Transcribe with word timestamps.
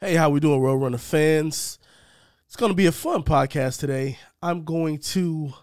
Hey, 0.00 0.16
how 0.16 0.28
we 0.28 0.40
doing, 0.40 0.60
Roadrunner 0.60 0.98
fans? 0.98 1.78
It's 2.46 2.56
going 2.56 2.70
to 2.70 2.76
be 2.76 2.86
a 2.86 2.92
fun 2.92 3.22
podcast 3.22 3.78
today. 3.78 4.18
I'm 4.42 4.64
going 4.64 4.98
to 4.98 5.54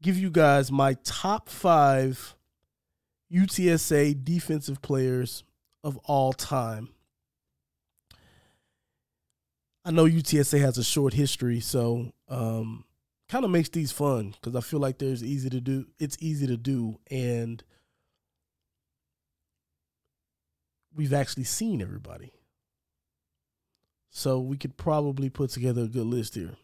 give 0.00 0.16
you 0.16 0.30
guys 0.30 0.70
my 0.70 0.96
top 1.02 1.48
five 1.48 2.36
UTSA 3.32 4.24
defensive 4.24 4.80
players 4.80 5.42
of 5.82 5.98
all 6.04 6.32
time. 6.32 6.90
I 9.84 9.90
know 9.90 10.04
UTSA 10.04 10.60
has 10.60 10.78
a 10.78 10.84
short 10.84 11.12
history, 11.12 11.58
so 11.58 12.12
um, 12.28 12.84
kind 13.28 13.44
of 13.44 13.50
makes 13.50 13.68
these 13.70 13.90
fun 13.90 14.34
because 14.40 14.54
I 14.56 14.60
feel 14.60 14.80
like 14.80 14.98
there's 14.98 15.22
easy 15.22 15.50
to 15.50 15.60
do. 15.60 15.86
It's 15.98 16.16
easy 16.20 16.46
to 16.46 16.56
do, 16.56 17.00
and 17.10 17.62
we've 20.94 21.12
actually 21.12 21.44
seen 21.44 21.82
everybody. 21.82 22.32
So 24.16 24.38
we 24.38 24.56
could 24.56 24.76
probably 24.76 25.28
put 25.28 25.50
together 25.50 25.82
a 25.82 25.88
good 25.88 26.06
list 26.06 26.36
here. 26.36 26.54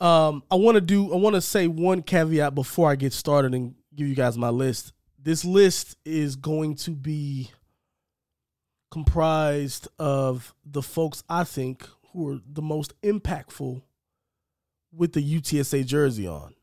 Um, 0.00 0.42
I 0.50 0.56
want 0.56 0.74
to 0.74 0.80
do. 0.80 1.14
I 1.14 1.16
want 1.16 1.34
to 1.34 1.40
say 1.40 1.68
one 1.68 2.02
caveat 2.02 2.56
before 2.56 2.90
I 2.90 2.96
get 2.96 3.12
started 3.12 3.54
and 3.54 3.76
give 3.94 4.08
you 4.08 4.16
guys 4.16 4.36
my 4.36 4.48
list. 4.48 4.92
This 5.16 5.44
list 5.44 5.96
is 6.04 6.34
going 6.34 6.74
to 6.76 6.90
be 6.90 7.52
comprised 8.90 9.86
of 10.00 10.52
the 10.64 10.82
folks 10.82 11.22
I 11.28 11.44
think 11.44 11.88
who 12.12 12.28
are 12.30 12.40
the 12.44 12.62
most 12.62 13.00
impactful 13.02 13.80
with 14.92 15.12
the 15.12 15.40
UTSA 15.40 15.86
jersey 15.86 16.26
on. 16.26 16.54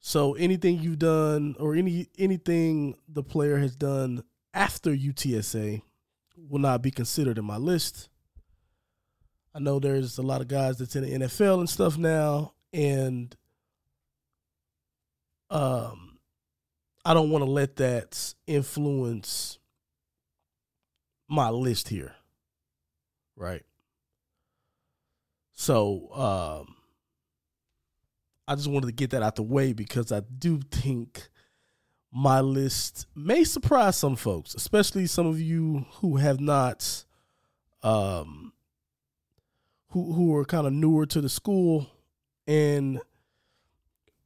So 0.00 0.34
anything 0.34 0.80
you've 0.80 0.98
done 0.98 1.56
or 1.58 1.74
any 1.74 2.08
anything 2.18 2.96
the 3.08 3.22
player 3.22 3.56
has 3.56 3.74
done 3.74 4.24
after 4.54 4.90
UTSA 4.90 5.82
will 6.36 6.60
not 6.60 6.82
be 6.82 6.90
considered 6.90 7.38
in 7.38 7.44
my 7.44 7.56
list. 7.56 8.08
I 9.54 9.58
know 9.58 9.78
there's 9.78 10.18
a 10.18 10.22
lot 10.22 10.40
of 10.40 10.48
guys 10.48 10.78
that's 10.78 10.96
in 10.96 11.04
the 11.04 11.26
NFL 11.26 11.60
and 11.60 11.68
stuff 11.68 11.98
now, 11.98 12.54
and 12.72 13.36
um, 15.50 16.18
I 17.04 17.14
don't 17.14 17.30
want 17.30 17.44
to 17.44 17.50
let 17.50 17.76
that 17.76 18.34
influence 18.46 19.58
my 21.28 21.50
list 21.50 21.88
here, 21.88 22.14
right? 23.36 23.62
So 25.52 26.08
um, 26.12 26.76
I 28.48 28.54
just 28.56 28.68
wanted 28.68 28.86
to 28.86 28.92
get 28.92 29.10
that 29.10 29.22
out 29.22 29.36
the 29.36 29.42
way 29.42 29.72
because 29.72 30.10
I 30.10 30.20
do 30.20 30.60
think 30.70 31.28
my 32.16 32.40
list 32.40 33.08
may 33.16 33.42
surprise 33.42 33.96
some 33.96 34.14
folks, 34.14 34.54
especially 34.54 35.04
some 35.04 35.26
of 35.26 35.40
you 35.40 35.84
who 35.94 36.16
have 36.16 36.38
not, 36.38 37.04
um, 37.82 38.52
who 39.88 40.12
who 40.12 40.36
are 40.36 40.44
kind 40.44 40.64
of 40.64 40.72
newer 40.72 41.06
to 41.06 41.20
the 41.20 41.28
school 41.28 41.90
and 42.46 43.00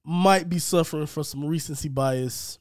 might 0.04 0.50
be 0.50 0.58
suffering 0.58 1.06
from 1.06 1.24
some 1.24 1.44
recency 1.46 1.88
bias. 1.88 2.58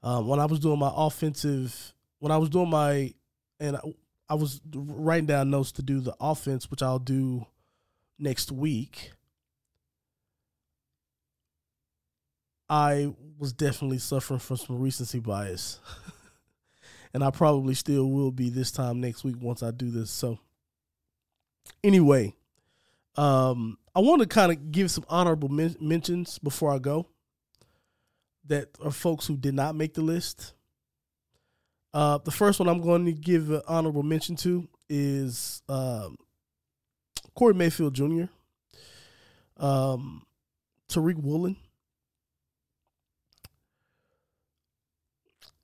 Um, 0.00 0.28
when 0.28 0.38
I 0.38 0.44
was 0.44 0.60
doing 0.60 0.78
my 0.78 0.92
offensive, 0.94 1.92
when 2.20 2.30
I 2.30 2.36
was 2.36 2.50
doing 2.50 2.70
my, 2.70 3.14
and 3.58 3.76
I, 3.76 3.80
I 4.28 4.34
was 4.34 4.60
writing 4.72 5.26
down 5.26 5.50
notes 5.50 5.72
to 5.72 5.82
do 5.82 6.00
the 6.00 6.14
offense, 6.20 6.70
which 6.70 6.82
I'll 6.82 7.00
do 7.00 7.46
next 8.16 8.52
week. 8.52 9.10
I 12.68 13.12
was 13.38 13.52
definitely 13.52 13.98
suffering 13.98 14.40
from 14.40 14.56
some 14.56 14.80
recency 14.80 15.20
bias. 15.20 15.80
and 17.14 17.22
I 17.22 17.30
probably 17.30 17.74
still 17.74 18.10
will 18.10 18.32
be 18.32 18.50
this 18.50 18.72
time 18.72 19.00
next 19.00 19.24
week 19.24 19.36
once 19.40 19.62
I 19.62 19.70
do 19.70 19.90
this. 19.90 20.10
So, 20.10 20.38
anyway, 21.82 22.34
um, 23.16 23.78
I 23.94 24.00
want 24.00 24.22
to 24.22 24.28
kind 24.28 24.50
of 24.50 24.72
give 24.72 24.90
some 24.90 25.04
honorable 25.08 25.48
men- 25.48 25.76
mentions 25.80 26.38
before 26.40 26.72
I 26.72 26.78
go 26.78 27.06
that 28.46 28.68
are 28.82 28.90
folks 28.90 29.26
who 29.26 29.36
did 29.36 29.54
not 29.54 29.74
make 29.74 29.94
the 29.94 30.02
list. 30.02 30.54
Uh, 31.92 32.18
the 32.18 32.32
first 32.32 32.58
one 32.58 32.68
I'm 32.68 32.80
going 32.80 33.04
to 33.04 33.12
give 33.12 33.50
an 33.50 33.62
honorable 33.68 34.02
mention 34.02 34.34
to 34.36 34.68
is 34.88 35.62
um, 35.68 36.16
Corey 37.34 37.54
Mayfield 37.54 37.94
Jr., 37.94 38.24
um, 39.56 40.26
Tariq 40.88 41.22
Woolen, 41.22 41.56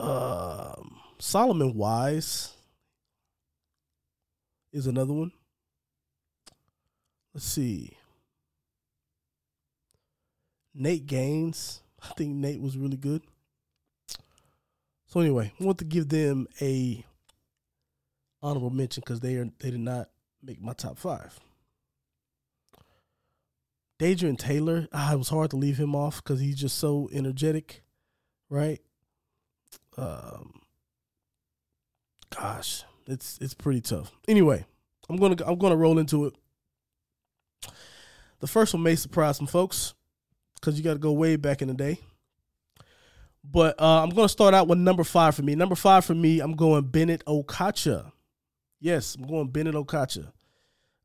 Um, 0.00 0.96
Solomon 1.18 1.74
Wise 1.74 2.54
is 4.72 4.86
another 4.86 5.12
one. 5.12 5.32
Let's 7.34 7.44
see. 7.44 7.96
Nate 10.74 11.06
Gaines. 11.06 11.82
I 12.02 12.08
think 12.14 12.34
Nate 12.34 12.60
was 12.60 12.78
really 12.78 12.96
good. 12.96 13.22
So 15.06 15.20
anyway, 15.20 15.52
I 15.60 15.64
want 15.64 15.78
to 15.78 15.84
give 15.84 16.08
them 16.08 16.46
a 16.60 17.04
honorable 18.42 18.70
mention 18.70 19.02
because 19.04 19.20
they 19.20 19.36
are 19.36 19.48
they 19.58 19.70
did 19.70 19.80
not 19.80 20.08
make 20.42 20.62
my 20.62 20.72
top 20.72 20.96
five. 20.96 21.38
Dadrian 23.98 24.38
Taylor, 24.38 24.88
ah, 24.94 25.12
it 25.12 25.18
was 25.18 25.28
hard 25.28 25.50
to 25.50 25.56
leave 25.56 25.76
him 25.76 25.94
off 25.94 26.22
because 26.22 26.40
he's 26.40 26.56
just 26.56 26.78
so 26.78 27.10
energetic, 27.12 27.82
right? 28.48 28.80
Um, 30.00 30.60
gosh, 32.34 32.84
it's 33.06 33.38
it's 33.40 33.54
pretty 33.54 33.80
tough. 33.80 34.12
Anyway, 34.26 34.64
I'm 35.08 35.16
gonna 35.16 35.36
I'm 35.46 35.58
gonna 35.58 35.76
roll 35.76 35.98
into 35.98 36.26
it. 36.26 36.34
The 38.40 38.46
first 38.46 38.72
one 38.72 38.82
may 38.82 38.96
surprise 38.96 39.36
some 39.36 39.46
folks 39.46 39.94
because 40.54 40.78
you 40.78 40.84
got 40.84 40.94
to 40.94 40.98
go 40.98 41.12
way 41.12 41.36
back 41.36 41.62
in 41.62 41.68
the 41.68 41.74
day. 41.74 42.00
But 43.44 43.80
uh, 43.80 44.02
I'm 44.02 44.10
to 44.10 44.28
start 44.28 44.54
out 44.54 44.68
with 44.68 44.78
number 44.78 45.04
five 45.04 45.34
for 45.34 45.42
me. 45.42 45.54
Number 45.54 45.74
five 45.74 46.04
for 46.04 46.14
me, 46.14 46.40
I'm 46.40 46.52
going 46.52 46.84
Bennett 46.84 47.24
Okotcha. 47.26 48.12
Yes, 48.80 49.14
I'm 49.14 49.26
going 49.26 49.48
Bennett 49.48 49.74
Okotcha. 49.74 50.32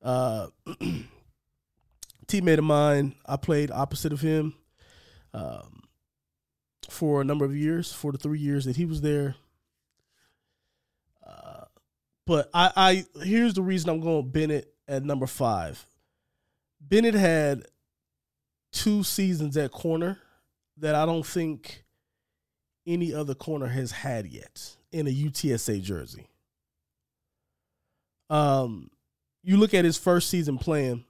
Uh, 0.01 0.47
teammate 2.27 2.57
of 2.57 2.63
mine, 2.63 3.15
I 3.25 3.37
played 3.37 3.71
opposite 3.71 4.13
of 4.13 4.21
him. 4.21 4.53
Um, 5.33 5.83
for 6.89 7.21
a 7.21 7.25
number 7.25 7.45
of 7.45 7.55
years, 7.55 7.91
for 7.91 8.11
the 8.11 8.17
three 8.17 8.39
years 8.39 8.65
that 8.65 8.75
he 8.75 8.85
was 8.85 9.01
there. 9.01 9.35
Uh, 11.25 11.65
but 12.25 12.49
I, 12.53 13.05
I 13.15 13.23
here's 13.23 13.53
the 13.53 13.61
reason 13.61 13.89
I'm 13.89 14.01
going 14.01 14.29
Bennett 14.29 14.73
at 14.87 15.03
number 15.03 15.27
five. 15.27 15.85
Bennett 16.79 17.15
had 17.15 17.65
two 18.71 19.03
seasons 19.03 19.57
at 19.57 19.71
corner 19.71 20.19
that 20.77 20.95
I 20.95 21.05
don't 21.05 21.25
think 21.25 21.83
any 22.85 23.13
other 23.13 23.33
corner 23.33 23.67
has 23.67 23.91
had 23.91 24.27
yet 24.27 24.75
in 24.91 25.07
a 25.07 25.11
UTSA 25.11 25.81
jersey. 25.81 26.27
Um, 28.29 28.89
you 29.43 29.57
look 29.57 29.73
at 29.73 29.85
his 29.85 29.97
first 29.97 30.29
season 30.29 30.57
playing. 30.57 31.05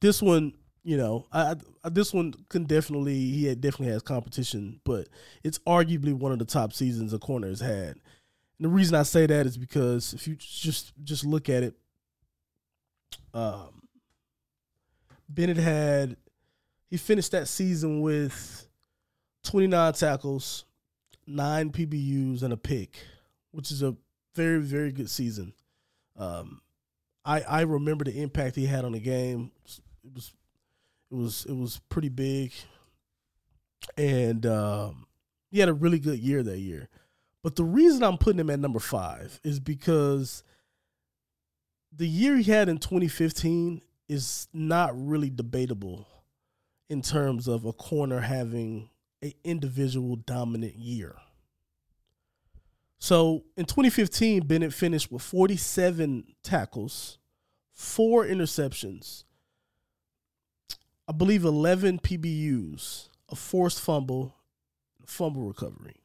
This 0.00 0.22
one 0.22 0.52
you 0.88 0.96
know, 0.96 1.26
I, 1.30 1.54
I, 1.84 1.90
this 1.90 2.14
one 2.14 2.32
can 2.48 2.64
definitely 2.64 3.12
he 3.12 3.44
had 3.44 3.60
definitely 3.60 3.92
has 3.92 4.00
competition, 4.00 4.80
but 4.84 5.06
it's 5.44 5.58
arguably 5.66 6.14
one 6.14 6.32
of 6.32 6.38
the 6.38 6.46
top 6.46 6.72
seasons 6.72 7.12
a 7.12 7.18
corner 7.18 7.48
has 7.48 7.60
had. 7.60 7.96
And 7.98 8.00
the 8.60 8.70
reason 8.70 8.94
I 8.94 9.02
say 9.02 9.26
that 9.26 9.44
is 9.44 9.58
because 9.58 10.14
if 10.14 10.26
you 10.26 10.36
just 10.36 10.94
just 11.04 11.26
look 11.26 11.50
at 11.50 11.62
it, 11.62 11.74
um, 13.34 13.82
Bennett 15.28 15.58
had 15.58 16.16
he 16.88 16.96
finished 16.96 17.32
that 17.32 17.48
season 17.48 18.00
with 18.00 18.66
29 19.44 19.92
tackles, 19.92 20.64
nine 21.26 21.68
PBUs, 21.68 22.42
and 22.42 22.54
a 22.54 22.56
pick, 22.56 22.96
which 23.50 23.70
is 23.70 23.82
a 23.82 23.94
very 24.34 24.62
very 24.62 24.92
good 24.92 25.10
season. 25.10 25.52
Um, 26.16 26.62
I 27.26 27.42
I 27.42 27.60
remember 27.60 28.04
the 28.04 28.22
impact 28.22 28.56
he 28.56 28.64
had 28.64 28.86
on 28.86 28.92
the 28.92 29.00
game. 29.00 29.50
It 30.02 30.14
was 30.14 30.32
it 31.10 31.14
was 31.14 31.46
it 31.48 31.56
was 31.56 31.80
pretty 31.88 32.08
big, 32.08 32.52
and 33.96 34.44
um, 34.46 35.06
he 35.50 35.60
had 35.60 35.68
a 35.68 35.74
really 35.74 35.98
good 35.98 36.18
year 36.18 36.42
that 36.42 36.58
year. 36.58 36.88
But 37.42 37.56
the 37.56 37.64
reason 37.64 38.02
I'm 38.02 38.18
putting 38.18 38.40
him 38.40 38.50
at 38.50 38.58
number 38.58 38.80
five 38.80 39.40
is 39.44 39.60
because 39.60 40.42
the 41.92 42.08
year 42.08 42.36
he 42.36 42.50
had 42.50 42.68
in 42.68 42.78
2015 42.78 43.80
is 44.08 44.48
not 44.52 44.90
really 44.94 45.30
debatable 45.30 46.06
in 46.88 47.02
terms 47.02 47.46
of 47.46 47.64
a 47.64 47.72
corner 47.72 48.20
having 48.20 48.90
an 49.22 49.32
individual 49.44 50.16
dominant 50.16 50.76
year. 50.76 51.16
So 52.98 53.44
in 53.56 53.64
2015, 53.64 54.46
Bennett 54.46 54.72
finished 54.72 55.12
with 55.12 55.22
47 55.22 56.34
tackles, 56.42 57.18
four 57.72 58.24
interceptions, 58.24 59.24
I 61.08 61.12
believe, 61.12 61.44
11 61.44 62.00
PBUs, 62.00 63.08
a 63.30 63.34
forced 63.34 63.80
fumble, 63.80 64.36
fumble 65.06 65.42
recovery. 65.42 65.96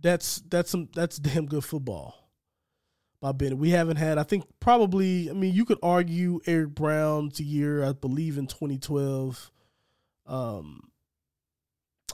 that's 0.00 0.42
that's 0.48 0.70
some 0.70 0.88
that's 0.94 1.18
damn 1.18 1.46
good 1.46 1.64
football 1.64 2.30
by 3.20 3.32
Bennett. 3.32 3.58
We 3.58 3.70
haven't 3.70 3.98
had, 3.98 4.18
I 4.18 4.22
think, 4.22 4.44
probably. 4.60 5.28
I 5.30 5.34
mean, 5.34 5.54
you 5.54 5.64
could 5.64 5.78
argue 5.82 6.40
Eric 6.46 6.74
Brown's 6.74 7.38
year, 7.40 7.84
I 7.84 7.92
believe, 7.92 8.38
in 8.38 8.46
2012. 8.46 9.50
Um, 10.26 10.90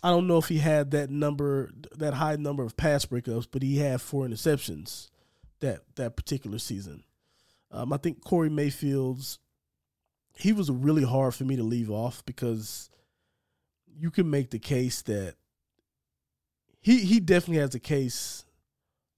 I 0.03 0.11
don't 0.11 0.27
know 0.27 0.39
if 0.39 0.49
he 0.49 0.59
had 0.59 0.91
that 0.93 1.11
number, 1.11 1.71
that 1.97 2.15
high 2.15 2.37
number 2.37 2.65
of 2.65 2.77
pass 2.77 3.07
breakups, 3.07 3.47
but 3.51 3.63
he 3.63 3.79
had 3.79 4.01
four 4.01 4.27
interceptions 4.27 5.09
that 5.61 5.83
that 5.97 6.17
particular 6.17 6.59
season. 6.59 7.05
Um, 7.71 7.93
I 7.93 7.97
think 7.97 8.23
Corey 8.25 8.51
Mayfield's 8.51 9.39
he 10.37 10.53
was 10.53 10.71
really 10.71 11.05
hard 11.05 11.35
for 11.35 11.45
me 11.45 11.57
to 11.57 11.63
leave 11.63 11.91
off 11.91 12.25
because 12.25 12.91
you 13.99 14.11
can 14.11 14.29
make 14.31 14.51
the 14.51 14.59
case 14.59 15.03
that 15.03 15.35
he 16.81 17.01
he 17.01 17.21
definitely 17.21 17.61
has 17.61 17.75
a 17.75 17.81
case 17.81 18.45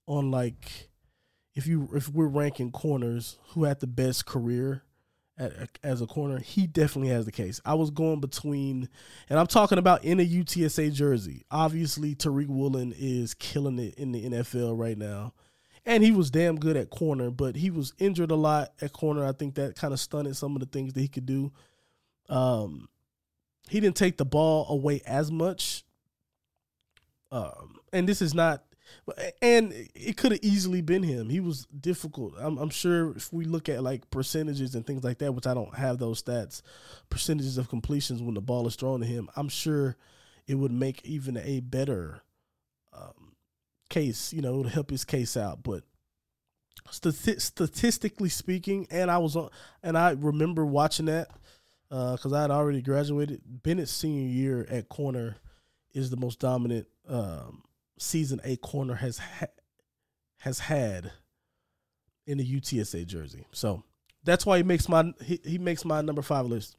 on 0.07 0.31
like 0.31 0.89
if 1.55 1.67
you 1.67 1.89
if 1.95 2.09
we're 2.09 2.27
ranking 2.27 2.71
corners 2.71 3.39
who 3.49 3.65
had 3.65 3.81
the 3.81 3.87
best 3.87 4.27
career 4.27 4.85
at, 5.39 5.79
as 5.83 6.01
a 6.01 6.07
corner, 6.07 6.39
he 6.39 6.67
definitely 6.67 7.11
has 7.11 7.25
the 7.25 7.33
case. 7.33 7.61
I 7.65 7.75
was 7.75 7.91
going 7.91 8.21
between, 8.21 8.89
and 9.31 9.39
I'm 9.39 9.47
talking 9.47 9.79
about 9.79 10.05
in 10.05 10.21
a 10.21 10.27
UTSA 10.27 10.93
jersey. 10.93 11.45
Obviously, 11.51 12.15
Tariq 12.15 12.49
Woolen 12.49 12.93
is 12.97 13.35
killing 13.35 13.79
it 13.79 13.95
in 13.95 14.13
the 14.13 14.25
NFL 14.25 14.79
right 14.79 14.99
now, 14.99 15.35
and 15.89 16.05
he 16.05 16.13
was 16.13 16.31
damn 16.31 16.57
good 16.57 16.77
at 16.77 16.91
corner, 16.91 17.31
but 17.31 17.57
he 17.57 17.71
was 17.71 17.95
injured 17.99 18.31
a 18.31 18.37
lot 18.37 18.75
at 18.83 18.93
corner. 18.93 19.25
I 19.25 19.33
think 19.33 19.55
that 19.55 19.75
kind 19.75 19.95
of 19.95 19.99
stunted 19.99 20.37
some 20.37 20.55
of 20.55 20.61
the 20.61 20.67
things 20.67 20.93
that 20.93 21.01
he 21.01 21.09
could 21.09 21.25
do. 21.25 21.51
Um, 22.29 22.91
he 23.71 23.81
didn't 23.81 23.97
take 23.97 24.19
the 24.19 24.27
ball 24.27 24.67
away 24.69 25.01
as 25.07 25.33
much. 25.33 25.85
Um, 27.33 27.81
and 27.91 28.07
this 28.07 28.21
is 28.21 28.35
not 28.35 28.65
and 29.43 29.73
it 29.95 30.17
could 30.17 30.33
have 30.33 30.41
easily 30.43 30.81
been 30.81 31.03
him. 31.03 31.29
He 31.29 31.41
was 31.41 31.67
difficult. 31.67 32.35
I'm, 32.39 32.59
I'm, 32.59 32.71
sure 32.71 33.15
if 33.17 33.33
we 33.33 33.45
look 33.45 33.69
at 33.69 33.83
like 33.83 34.11
percentages 34.11 34.75
and 34.75 34.87
things 34.87 35.05
like 35.05 35.19
that, 35.19 35.33
which 35.33 35.47
I 35.47 35.53
don't 35.53 35.75
have 35.75 35.99
those 35.99 36.23
stats, 36.23 36.63
percentages 37.11 37.59
of 37.59 37.69
completions 37.69 38.23
when 38.23 38.35
the 38.35 38.41
ball 38.41 38.67
is 38.67 38.77
thrown 38.77 39.01
to 39.01 39.07
him, 39.07 39.29
I'm 39.37 39.51
sure 39.51 39.97
it 40.47 40.55
would 40.55 40.73
make 40.73 41.05
even 41.05 41.37
a 41.37 41.61
better 41.61 42.23
case. 43.89 44.33
You 44.33 44.43
know, 44.43 44.63
to 44.63 44.69
help 44.69 44.91
his 44.91 45.05
case 45.05 45.37
out. 45.37 45.63
But 45.63 45.85
stati- 46.91 47.41
statistically 47.41 48.29
speaking, 48.29 48.87
and 48.91 49.11
I 49.11 49.19
was 49.19 49.37
on, 49.37 49.51
and 49.83 49.97
I 49.97 50.13
remember 50.13 50.65
watching 50.65 51.07
that 51.07 51.29
because 51.89 52.33
uh, 52.33 52.37
I 52.37 52.43
had 52.43 52.51
already 52.51 52.83
graduated. 52.83 53.41
Bennett's 53.45 53.93
senior 53.93 54.29
year 54.29 54.67
at 54.71 54.89
corner 54.89 55.37
is 55.93 56.11
the 56.11 56.17
most 56.17 56.39
dominant. 56.41 56.87
Um, 57.09 57.63
season 57.99 58.41
a 58.45 58.57
corner 58.57 58.95
has 58.95 59.19
ha- 59.19 59.47
has 60.41 60.59
had 60.61 61.11
in 62.27 62.39
the 62.39 62.61
UTSA 62.61 63.07
jersey. 63.07 63.47
So 63.53 63.83
that's 64.25 64.45
why 64.45 64.59
he 64.59 64.63
makes 64.63 64.89
my 64.89 65.13
he, 65.25 65.41
he 65.45 65.59
makes 65.59 65.85
my 65.85 66.03
number 66.03 66.23
five 66.23 66.47
list. 66.47 66.77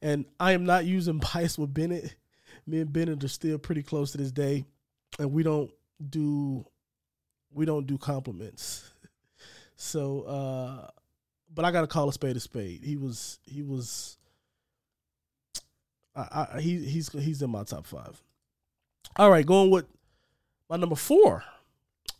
And 0.00 0.26
I 0.38 0.52
am 0.52 0.64
not 0.64 0.84
using 0.84 1.18
bias 1.34 1.58
with 1.58 1.72
Bennett. 1.72 2.14
Me 2.66 2.80
and 2.80 2.92
Bennett 2.92 3.24
are 3.24 3.28
still 3.28 3.58
pretty 3.58 3.82
close 3.82 4.12
to 4.12 4.18
this 4.18 4.30
day, 4.30 4.64
and 5.18 5.32
we 5.32 5.42
don't 5.42 5.70
do 6.10 6.66
we 7.52 7.64
don't 7.64 7.86
do 7.86 7.98
compliments. 7.98 8.90
So, 9.74 10.20
uh, 10.22 10.90
but 11.52 11.64
I 11.64 11.72
got 11.72 11.80
to 11.80 11.88
call 11.88 12.08
a 12.08 12.12
spade 12.12 12.36
a 12.36 12.40
spade. 12.40 12.84
He 12.84 12.94
was 12.94 13.40
he 13.44 13.62
was. 13.62 14.16
I, 16.14 16.46
I, 16.54 16.60
he 16.60 16.78
he's 16.84 17.10
he's 17.10 17.42
in 17.42 17.50
my 17.50 17.64
top 17.64 17.86
five. 17.86 18.22
All 19.16 19.28
right, 19.28 19.44
going 19.44 19.70
with 19.70 19.86
my 20.70 20.76
number 20.76 20.94
four. 20.94 21.42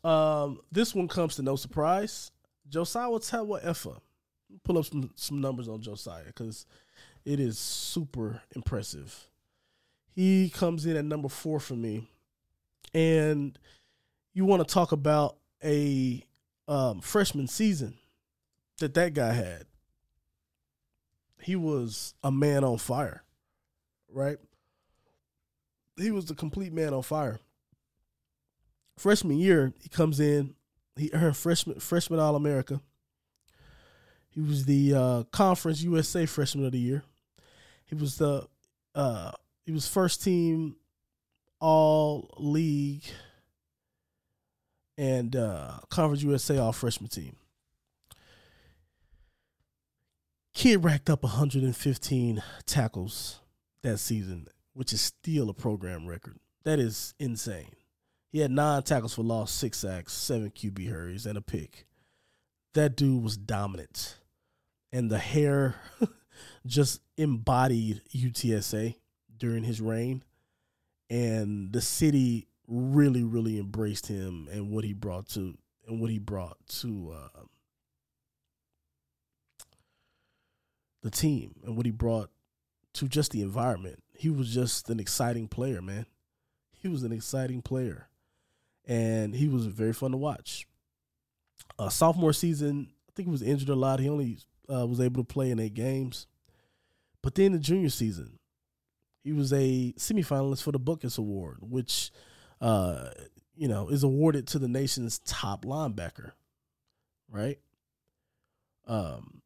Um, 0.02 0.60
this 0.72 0.92
one 0.92 1.06
comes 1.06 1.36
to 1.36 1.42
no 1.42 1.54
surprise. 1.54 2.32
Josiah 2.68 3.06
Tauaefa. 3.06 4.00
Pull 4.64 4.78
up 4.78 4.84
some, 4.84 5.10
some 5.14 5.40
numbers 5.40 5.68
on 5.68 5.80
Josiah 5.80 6.24
because 6.26 6.66
it 7.24 7.38
is 7.38 7.58
super 7.58 8.42
impressive. 8.56 9.28
He 10.14 10.50
comes 10.50 10.84
in 10.84 10.96
at 10.96 11.04
number 11.04 11.28
four 11.28 11.60
for 11.60 11.74
me. 11.74 12.10
And 12.94 13.58
you 14.32 14.44
want 14.44 14.66
to 14.66 14.72
talk 14.72 14.92
about 14.92 15.36
a 15.64 16.24
um, 16.68 17.00
freshman 17.00 17.48
season 17.48 17.96
that 18.78 18.94
that 18.94 19.14
guy 19.14 19.32
had. 19.32 19.64
He 21.40 21.56
was 21.56 22.14
a 22.22 22.30
man 22.30 22.62
on 22.62 22.78
fire, 22.78 23.24
right? 24.08 24.38
He 25.96 26.10
was 26.10 26.26
the 26.26 26.34
complete 26.34 26.72
man 26.72 26.94
on 26.94 27.02
fire 27.02 27.40
freshman 29.02 29.38
year, 29.38 29.72
he 29.82 29.88
comes 29.88 30.20
in. 30.20 30.54
He 30.96 31.10
earned 31.12 31.36
freshman 31.36 31.80
freshman 31.80 32.20
All 32.20 32.36
America. 32.36 32.80
He 34.30 34.40
was 34.40 34.64
the 34.64 34.94
uh, 34.94 35.22
Conference 35.24 35.82
USA 35.82 36.24
Freshman 36.26 36.64
of 36.64 36.72
the 36.72 36.78
Year. 36.78 37.02
He 37.84 37.94
was 37.94 38.16
the 38.16 38.46
uh, 38.94 39.32
he 39.64 39.72
was 39.72 39.88
first 39.88 40.22
team 40.22 40.76
All 41.62 42.28
League 42.38 43.04
and 44.98 45.36
uh, 45.36 45.78
Conference 45.90 46.24
USA 46.24 46.58
All 46.58 46.72
Freshman 46.72 47.08
team. 47.08 47.36
Kid 50.54 50.84
racked 50.84 51.08
up 51.08 51.22
115 51.22 52.42
tackles 52.66 53.38
that 53.82 53.98
season, 53.98 54.48
which 54.74 54.92
is 54.92 55.00
still 55.00 55.48
a 55.48 55.54
program 55.54 56.06
record. 56.06 56.36
That 56.64 56.80
is 56.80 57.14
insane. 57.20 57.70
He 58.32 58.40
had 58.40 58.50
nine 58.50 58.82
tackles 58.82 59.14
for 59.14 59.22
loss, 59.22 59.52
six 59.52 59.78
sacks, 59.78 60.12
seven 60.12 60.50
QB 60.50 60.90
hurries, 60.90 61.26
and 61.26 61.38
a 61.38 61.42
pick. 61.42 61.86
That 62.74 62.96
dude 62.96 63.22
was 63.22 63.36
dominant. 63.36 64.18
And 64.90 65.10
the 65.10 65.18
hair 65.18 65.76
just 66.66 67.02
embodied 67.16 68.02
UTSA 68.12 68.96
during 69.36 69.62
his 69.62 69.80
reign. 69.80 70.24
And 71.12 71.74
the 71.74 71.82
city 71.82 72.48
really, 72.66 73.22
really 73.22 73.58
embraced 73.58 74.06
him 74.06 74.48
and 74.50 74.70
what 74.70 74.82
he 74.82 74.94
brought 74.94 75.28
to 75.30 75.58
and 75.86 76.00
what 76.00 76.08
he 76.08 76.18
brought 76.18 76.56
to 76.80 77.14
uh, 77.14 77.40
the 81.02 81.10
team 81.10 81.56
and 81.66 81.76
what 81.76 81.84
he 81.84 81.92
brought 81.92 82.30
to 82.94 83.08
just 83.08 83.32
the 83.32 83.42
environment. 83.42 84.02
He 84.14 84.30
was 84.30 84.54
just 84.54 84.88
an 84.88 84.98
exciting 84.98 85.48
player, 85.48 85.82
man. 85.82 86.06
He 86.70 86.88
was 86.88 87.02
an 87.02 87.12
exciting 87.12 87.60
player 87.60 88.08
and 88.86 89.34
he 89.34 89.48
was 89.48 89.66
very 89.66 89.92
fun 89.92 90.12
to 90.12 90.16
watch. 90.16 90.66
Uh, 91.78 91.90
sophomore 91.90 92.32
season, 92.32 92.88
I 93.06 93.12
think 93.14 93.26
he 93.26 93.32
was 93.32 93.42
injured 93.42 93.68
a 93.68 93.74
lot. 93.74 94.00
He 94.00 94.08
only 94.08 94.38
uh, 94.72 94.86
was 94.86 94.98
able 94.98 95.22
to 95.22 95.30
play 95.30 95.50
in 95.50 95.60
eight 95.60 95.74
games. 95.74 96.26
But 97.20 97.34
then 97.34 97.52
the 97.52 97.58
junior 97.58 97.90
season, 97.90 98.38
he 99.22 99.32
was 99.32 99.52
a 99.52 99.94
semifinalist 99.98 100.62
for 100.62 100.72
the 100.72 100.80
Butkus 100.80 101.18
Award, 101.18 101.58
which, 101.60 102.10
uh, 102.60 103.10
you 103.54 103.68
know, 103.68 103.88
is 103.88 104.02
awarded 104.02 104.46
to 104.48 104.58
the 104.58 104.68
nation's 104.68 105.20
top 105.20 105.64
linebacker, 105.64 106.32
right? 107.30 107.58
Um, 108.86 109.42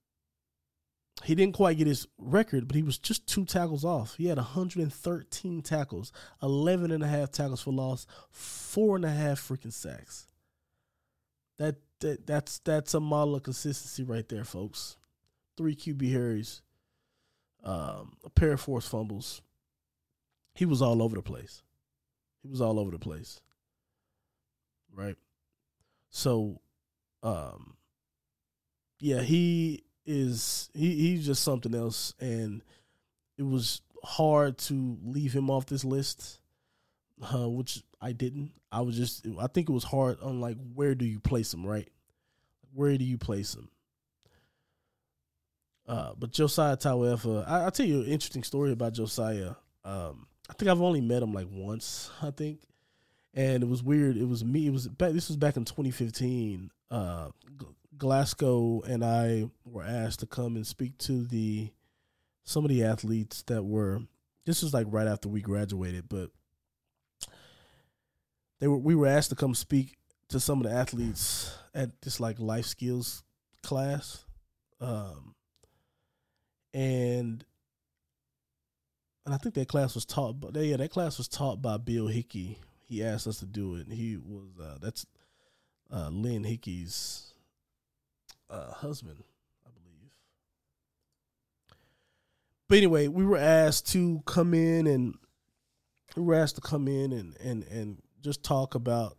he 1.25 1.35
didn't 1.35 1.55
quite 1.55 1.79
get 1.79 1.87
his 1.87 2.07
record, 2.19 2.69
but 2.69 2.77
he 2.77 2.83
was 2.83 2.99
just 2.99 3.27
two 3.27 3.45
tackles 3.45 3.85
off. 3.85 4.17
He 4.17 4.27
had 4.27 4.37
113 4.37 5.63
tackles, 5.63 6.13
11 6.43 6.91
and 6.91 7.03
a 7.03 7.09
half 7.09 7.31
tackles 7.31 7.63
for 7.63 7.73
loss, 7.73 8.07
four 8.31 8.97
and 8.97 9.05
a 9.05 9.11
half 9.11 9.41
freaking 9.41 9.73
sacks. 9.73 10.27
That, 11.59 11.77
that 12.01 12.27
that's 12.27 12.59
that's 12.59 12.93
a 12.93 13.01
model 13.01 13.37
of 13.37 13.43
consistency 13.43 14.03
right 14.03 14.29
there, 14.29 14.45
folks. 14.45 14.97
Three 15.57 15.75
QB 15.75 16.13
hurries, 16.13 16.61
um, 17.65 18.19
a 18.23 18.29
pair 18.29 18.53
of 18.53 18.61
forced 18.61 18.91
fumbles. 18.91 19.41
He 20.57 20.65
was 20.65 20.83
all 20.83 21.03
over 21.03 21.17
the 21.17 21.23
place. 21.23 21.63
He 22.43 22.49
was 22.49 22.61
all 22.61 22.79
over 22.79 22.91
the 22.91 22.99
place. 22.99 23.41
Right. 24.95 25.17
So, 26.11 26.61
um, 27.23 27.77
yeah, 28.99 29.21
he 29.21 29.85
is 30.07 30.71
he 30.73 30.95
he's 30.95 31.27
just 31.27 31.43
something 31.43 31.75
else, 31.75 32.15
and 32.21 32.63
it 33.37 33.43
was 33.43 33.83
hard 34.03 34.57
to 34.57 34.97
leave 35.05 35.33
him 35.33 35.51
off 35.51 35.67
this 35.67 35.85
list, 35.85 36.41
uh, 37.23 37.49
which 37.49 37.83
I 38.01 38.13
didn't. 38.13 38.53
I 38.73 38.81
was 38.81 38.97
just 38.97 39.27
I 39.39 39.49
think 39.49 39.69
it 39.69 39.73
was 39.73 39.85
hard 39.85 40.21
on 40.21 40.41
like 40.41 40.57
where 40.75 40.95
do 40.95 41.05
you 41.05 41.21
place 41.21 41.53
him, 41.53 41.67
right? 41.67 41.89
Where 42.73 42.97
do 42.97 43.05
you 43.05 43.19
place 43.19 43.55
him? 43.55 43.69
Uh, 45.89 46.13
but 46.19 46.33
Josiah 46.33 46.77
Tauaefa, 46.77 47.47
I, 47.47 47.65
will 47.65 47.71
tell 47.71 47.87
you 47.87 48.01
an 48.01 48.07
interesting 48.07 48.43
story 48.43 48.73
about 48.73 48.95
Josiah. 48.95 49.55
Um, 49.85 50.27
I 50.49 50.53
think 50.55 50.71
I've 50.71 50.81
only 50.81 51.01
met 51.01 51.23
him 51.23 51.33
like 51.33 51.49
once, 51.51 52.11
I 52.23 52.31
think, 52.31 52.61
and 53.35 53.63
it 53.63 53.69
was 53.69 53.83
weird. 53.83 54.17
It 54.17 54.29
was 54.29 54.45
me. 54.45 54.67
It 54.67 54.73
was 54.73 54.89
back. 54.89 55.13
This 55.13 55.29
was 55.29 55.37
back 55.37 55.57
in 55.57 55.65
2015. 55.65 56.71
Uh, 56.91 57.29
Glasgow 57.99 58.83
and 58.83 59.05
I 59.05 59.49
were 59.65 59.83
asked 59.83 60.21
to 60.21 60.27
come 60.27 60.57
and 60.57 60.67
speak 60.67 60.99
to 60.99 61.25
the 61.25 61.71
some 62.45 62.65
of 62.65 62.69
the 62.69 62.85
athletes 62.85 63.43
that 63.47 63.65
were 63.65 64.03
this 64.45 64.63
was 64.63 64.73
like 64.73 64.87
right 64.91 65.09
after 65.09 65.29
we 65.29 65.41
graduated, 65.41 66.09
but 66.09 66.31
they 68.61 68.69
were 68.69 68.79
we 68.79 68.95
were 68.95 69.09
asked 69.09 69.31
to 69.31 69.37
come 69.37 69.55
speak 69.55 69.97
to 70.29 70.41
some 70.41 70.61
of 70.61 70.71
the 70.71 70.77
athletes 70.77 71.57
at 71.75 72.01
this 72.03 72.21
like 72.21 72.39
life 72.39 72.67
skills 72.67 73.25
class, 73.63 74.25
um, 74.81 75.35
and 76.73 77.45
and 79.27 79.35
I 79.35 79.39
think 79.39 79.57
that 79.57 79.69
class 79.69 79.97
was 79.97 80.05
taught, 80.05 80.41
but 80.41 80.55
yeah, 80.57 80.77
that 80.77 80.93
class 80.93 81.19
was 81.19 81.27
taught 81.27 81.61
by 81.61 81.77
Bill 81.77 82.07
Hickey. 82.07 82.61
He 82.85 83.03
asked 83.03 83.27
us 83.27 83.41
to 83.41 83.47
do 83.47 83.75
it, 83.75 83.89
he 83.91 84.17
was 84.17 84.45
uh, 84.63 84.79
that's 84.81 85.05
uh, 85.93 86.09
Lynn 86.11 86.45
Hickey's 86.45 87.35
uh, 88.49 88.71
husband, 88.71 89.25
I 89.67 89.71
believe. 89.71 90.11
But 92.69 92.79
anyway, 92.79 93.09
we 93.09 93.25
were 93.25 93.37
asked 93.37 93.91
to 93.93 94.23
come 94.27 94.55
in 94.55 94.87
and 94.87 95.17
we 96.15 96.23
were 96.23 96.35
asked 96.35 96.55
to 96.55 96.61
come 96.61 96.87
in 96.87 97.13
and 97.13 97.37
and 97.41 97.65
and 97.65 97.99
just 98.23 98.45
talk 98.45 98.77
about 98.77 99.17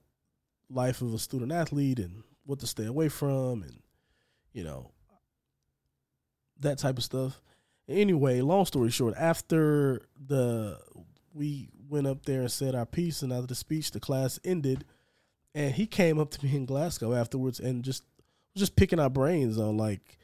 life 0.69 1.01
of 1.01 1.13
a 1.13 1.19
student 1.19 1.51
athlete 1.51 1.99
and 1.99 2.23
what 2.45 2.59
to 2.59 2.67
stay 2.67 2.85
away 2.85 3.09
from 3.09 3.61
and 3.61 3.81
you 4.53 4.63
know 4.63 4.91
that 6.61 6.77
type 6.77 6.97
of 6.97 7.03
stuff. 7.03 7.41
Anyway, 7.89 8.41
long 8.41 8.65
story 8.65 8.89
short, 8.89 9.13
after 9.17 10.01
the 10.27 10.79
we 11.33 11.69
went 11.89 12.07
up 12.07 12.25
there 12.25 12.41
and 12.41 12.51
said 12.51 12.75
our 12.75 12.85
piece 12.85 13.21
and 13.21 13.31
after 13.31 13.47
the 13.47 13.55
speech 13.55 13.91
the 13.91 13.99
class 13.99 14.39
ended 14.43 14.83
and 15.55 15.73
he 15.75 15.87
came 15.87 16.19
up 16.19 16.29
to 16.31 16.45
me 16.45 16.55
in 16.55 16.65
Glasgow 16.65 17.13
afterwards 17.13 17.59
and 17.59 17.83
just 17.83 18.03
just 18.57 18.75
picking 18.75 18.99
our 18.99 19.09
brains 19.09 19.57
on 19.57 19.77
like 19.77 20.17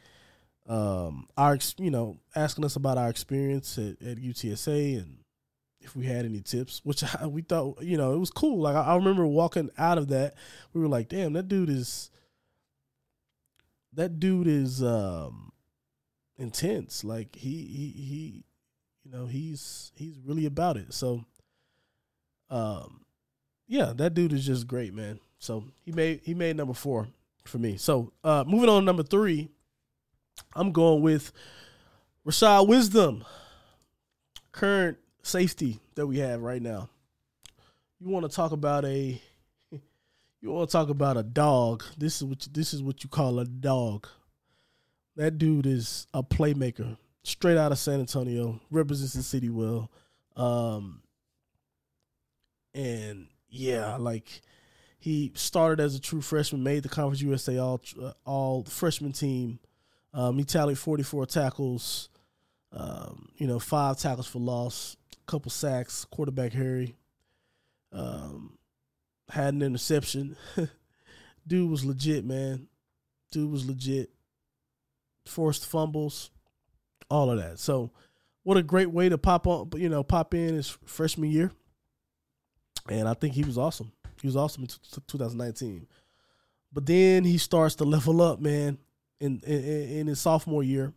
um 0.68 1.28
our 1.38 1.58
you 1.78 1.92
know 1.92 2.18
asking 2.36 2.66
us 2.66 2.76
about 2.76 2.98
our 2.98 3.10
experience 3.10 3.78
at, 3.78 4.02
at 4.06 4.18
UTSA 4.18 4.98
and 4.98 5.18
if 5.84 5.96
we 5.96 6.06
had 6.06 6.26
any 6.26 6.40
tips, 6.42 6.82
which 6.84 7.04
I, 7.04 7.28
we 7.28 7.42
thought, 7.42 7.82
you 7.82 7.98
know, 7.98 8.14
it 8.14 8.18
was 8.18 8.32
cool. 8.32 8.62
Like 8.62 8.76
I, 8.76 8.82
I, 8.82 8.96
remember 8.96 9.28
walking 9.28 9.70
out 9.78 9.98
of 9.98 10.08
that, 10.10 10.36
we 10.74 10.82
were 10.82 10.88
like, 10.88 11.10
"Damn, 11.10 11.34
that 11.34 11.48
dude 11.48 11.70
is 11.70 12.10
that 13.94 14.20
dude 14.20 14.48
is 14.48 14.82
um 14.82 15.52
intense. 16.38 17.04
Like 17.04 17.36
he 17.36 17.50
he 17.50 18.04
he, 18.04 18.44
you 19.04 19.12
know, 19.12 19.26
he's 19.26 19.92
he's 19.96 20.20
really 20.26 20.46
about 20.46 20.78
it." 20.78 20.94
So, 20.94 21.26
um, 22.50 23.06
yeah, 23.68 23.94
that 23.96 24.14
dude 24.14 24.34
is 24.34 24.46
just 24.46 24.68
great, 24.68 24.94
man. 24.94 25.20
So 25.40 25.66
he 25.84 25.92
made 25.92 26.22
he 26.24 26.34
made 26.34 26.56
number 26.56 26.74
four 26.74 27.08
for 27.46 27.58
me. 27.58 27.78
So 27.78 28.14
uh, 28.24 28.44
moving 28.48 28.70
on 28.70 28.82
to 28.82 28.86
number 28.86 29.04
three, 29.04 29.50
I'm 30.56 30.72
going 30.72 31.02
with 31.02 31.32
Rashad 32.26 32.68
Wisdom, 32.68 33.26
current 34.52 34.98
safety 35.22 35.80
that 35.96 36.08
we 36.08 36.20
have 36.20 36.42
right 36.42 36.62
now. 36.62 36.90
You 38.00 38.10
want 38.10 38.30
to 38.30 38.34
talk 38.34 38.52
about 38.52 38.86
a 38.86 39.22
you 40.42 40.52
want 40.52 40.70
to 40.70 40.72
talk 40.72 40.90
about 40.90 41.18
a 41.18 41.24
dog. 41.24 41.84
This 41.98 42.18
is 42.18 42.24
what 42.24 42.46
you, 42.46 42.52
this 42.54 42.74
is 42.74 42.82
what 42.82 43.04
you 43.04 43.10
call 43.10 43.40
a 43.40 43.46
dog. 43.46 44.08
That 45.16 45.38
dude 45.38 45.68
is 45.68 46.08
a 46.14 46.24
playmaker, 46.24 46.98
straight 47.24 47.58
out 47.58 47.72
of 47.72 47.78
San 47.78 48.00
Antonio, 48.00 48.60
represents 48.72 49.14
the 49.14 49.24
city 49.24 49.50
well. 49.50 49.92
Um, 50.36 51.02
and 52.74 53.28
yeah, 53.50 53.98
like 53.98 54.42
he 55.00 55.32
started 55.36 55.84
as 55.84 55.96
a 55.96 56.02
true 56.02 56.22
freshman, 56.22 56.64
made 56.64 56.84
the 56.84 56.90
Conference 56.90 57.22
USA 57.22 57.58
all 57.60 57.82
uh, 58.02 58.14
all 58.26 58.64
freshman 58.64 59.12
team. 59.12 59.60
Um, 60.14 60.38
he 60.38 60.44
tallied 60.44 60.78
44 60.78 61.26
tackles, 61.26 62.10
um, 62.72 63.30
you 63.38 63.48
know, 63.48 63.60
five 63.60 63.98
tackles 63.98 64.28
for 64.28 64.40
loss, 64.40 64.96
couple 65.26 65.52
sacks, 65.52 66.06
quarterback 66.06 66.54
hurry. 66.54 66.96
Um, 67.92 68.58
had 69.30 69.54
an 69.54 69.62
interception. 69.62 70.36
Dude 71.48 71.70
was 71.70 71.86
legit, 71.86 72.26
man. 72.26 72.68
Dude 73.32 73.52
was 73.52 73.66
legit. 73.68 74.10
Forced 75.26 75.66
fumbles, 75.66 76.32
all 77.10 77.32
of 77.32 77.38
that. 77.38 77.60
So, 77.60 77.92
what 78.44 78.58
a 78.58 78.64
great 78.64 78.92
way 78.92 79.10
to 79.10 79.18
pop 79.18 79.48
on, 79.48 79.70
you 79.76 79.90
know, 79.90 80.04
pop 80.04 80.34
in 80.34 80.56
his 80.56 80.70
freshman 80.86 81.32
year. 81.32 81.52
And 82.90 83.08
I 83.08 83.14
think 83.14 83.34
he 83.34 83.44
was 83.44 83.58
awesome. 83.58 83.92
He 84.22 84.28
was 84.28 84.36
awesome 84.36 84.64
in 84.64 84.68
t- 84.68 85.02
2019. 85.08 85.88
But 86.74 86.86
then 86.86 87.24
he 87.24 87.38
starts 87.38 87.76
to 87.76 87.84
level 87.86 88.22
up, 88.22 88.40
man, 88.40 88.78
in 89.20 89.40
in, 89.46 89.64
in 89.64 90.08
his 90.08 90.20
sophomore 90.20 90.64
year. 90.64 90.94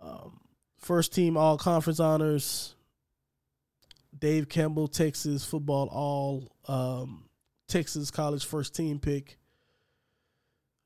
Um, 0.00 0.40
first 0.78 1.12
team 1.14 1.36
all 1.36 1.58
conference 1.58 2.00
honors, 2.00 2.76
Dave 4.18 4.48
Campbell, 4.48 4.88
Texas 4.88 5.44
football 5.44 5.88
all 5.88 6.52
um, 6.68 7.28
Texas 7.68 8.10
college 8.10 8.44
first 8.44 8.74
team 8.74 8.98
pick. 8.98 9.38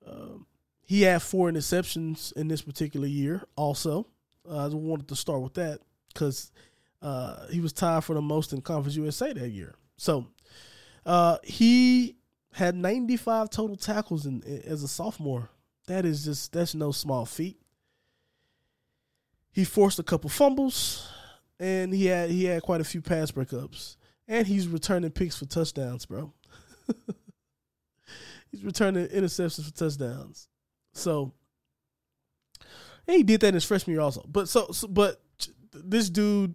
Um, 0.06 0.46
he 0.90 1.02
had 1.02 1.22
four 1.22 1.48
interceptions 1.48 2.32
in 2.32 2.48
this 2.48 2.62
particular 2.62 3.06
year. 3.06 3.44
Also, 3.54 4.08
uh, 4.44 4.64
I 4.64 4.74
wanted 4.74 5.06
to 5.06 5.14
start 5.14 5.40
with 5.40 5.54
that 5.54 5.78
because 6.12 6.50
uh, 7.00 7.46
he 7.46 7.60
was 7.60 7.72
tied 7.72 8.02
for 8.02 8.14
the 8.14 8.20
most 8.20 8.52
in 8.52 8.60
Conference 8.60 8.96
USA 8.96 9.32
that 9.32 9.50
year. 9.50 9.76
So 9.98 10.26
uh, 11.06 11.36
he 11.44 12.16
had 12.54 12.74
95 12.74 13.50
total 13.50 13.76
tackles 13.76 14.26
in, 14.26 14.42
as 14.66 14.82
a 14.82 14.88
sophomore. 14.88 15.50
That 15.86 16.04
is 16.04 16.24
just 16.24 16.52
that's 16.52 16.74
no 16.74 16.90
small 16.90 17.24
feat. 17.24 17.60
He 19.52 19.64
forced 19.64 20.00
a 20.00 20.02
couple 20.02 20.28
fumbles 20.28 21.08
and 21.60 21.94
he 21.94 22.06
had 22.06 22.30
he 22.30 22.46
had 22.46 22.62
quite 22.62 22.80
a 22.80 22.84
few 22.84 23.00
pass 23.00 23.30
breakups, 23.30 23.94
and 24.26 24.44
he's 24.44 24.66
returning 24.66 25.12
picks 25.12 25.36
for 25.36 25.46
touchdowns, 25.46 26.04
bro. 26.06 26.32
he's 28.50 28.64
returning 28.64 29.06
interceptions 29.06 29.66
for 29.66 29.72
touchdowns. 29.72 30.48
So, 30.92 31.32
he 33.06 33.22
did 33.22 33.40
that 33.40 33.48
in 33.48 33.54
his 33.54 33.64
freshman 33.64 33.94
year 33.94 34.02
also. 34.02 34.24
But 34.28 34.48
so, 34.48 34.68
so 34.72 34.88
but 34.88 35.20
this 35.72 36.10
dude 36.10 36.54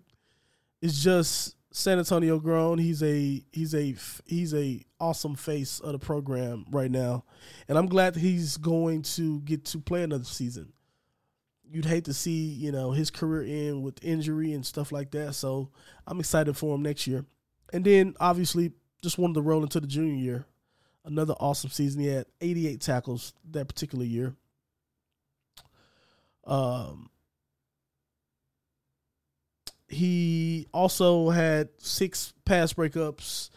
is 0.81 1.03
just 1.03 1.55
San 1.71 1.99
Antonio 1.99 2.39
grown. 2.39 2.77
He's 2.77 3.03
a 3.03 3.43
he's 3.51 3.73
a 3.73 3.95
he's 4.25 4.53
a 4.53 4.83
awesome 4.99 5.35
face 5.35 5.79
of 5.79 5.93
the 5.93 5.99
program 5.99 6.65
right 6.71 6.91
now, 6.91 7.25
and 7.67 7.77
I'm 7.77 7.87
glad 7.87 8.13
that 8.13 8.21
he's 8.21 8.57
going 8.57 9.01
to 9.03 9.41
get 9.41 9.65
to 9.65 9.79
play 9.79 10.03
another 10.03 10.23
season 10.23 10.71
you'd 11.71 11.85
hate 11.85 12.05
to 12.05 12.13
see 12.13 12.47
you 12.47 12.71
know 12.71 12.91
his 12.91 13.11
career 13.11 13.43
end 13.43 13.83
with 13.83 14.03
injury 14.03 14.53
and 14.53 14.65
stuff 14.65 14.91
like 14.91 15.11
that. 15.11 15.35
So 15.35 15.69
I'm 16.07 16.19
excited 16.19 16.55
for 16.55 16.75
him 16.75 16.81
next 16.81 17.07
year. 17.07 17.25
And 17.73 17.83
then 17.83 18.15
obviously 18.19 18.71
just 19.01 19.17
wanted 19.17 19.35
to 19.35 19.41
roll 19.41 19.63
into 19.63 19.79
the 19.79 19.87
junior 19.87 20.13
year. 20.13 20.45
Another 21.05 21.33
awesome 21.39 21.69
season. 21.69 22.01
He 22.01 22.07
had 22.07 22.25
88 22.41 22.81
tackles 22.81 23.33
that 23.51 23.67
particular 23.67 24.03
year. 24.03 24.35
Um, 26.45 27.09
he 29.87 30.67
also 30.73 31.29
had 31.29 31.69
six 31.77 32.33
pass 32.43 32.73
breakups, 32.73 33.49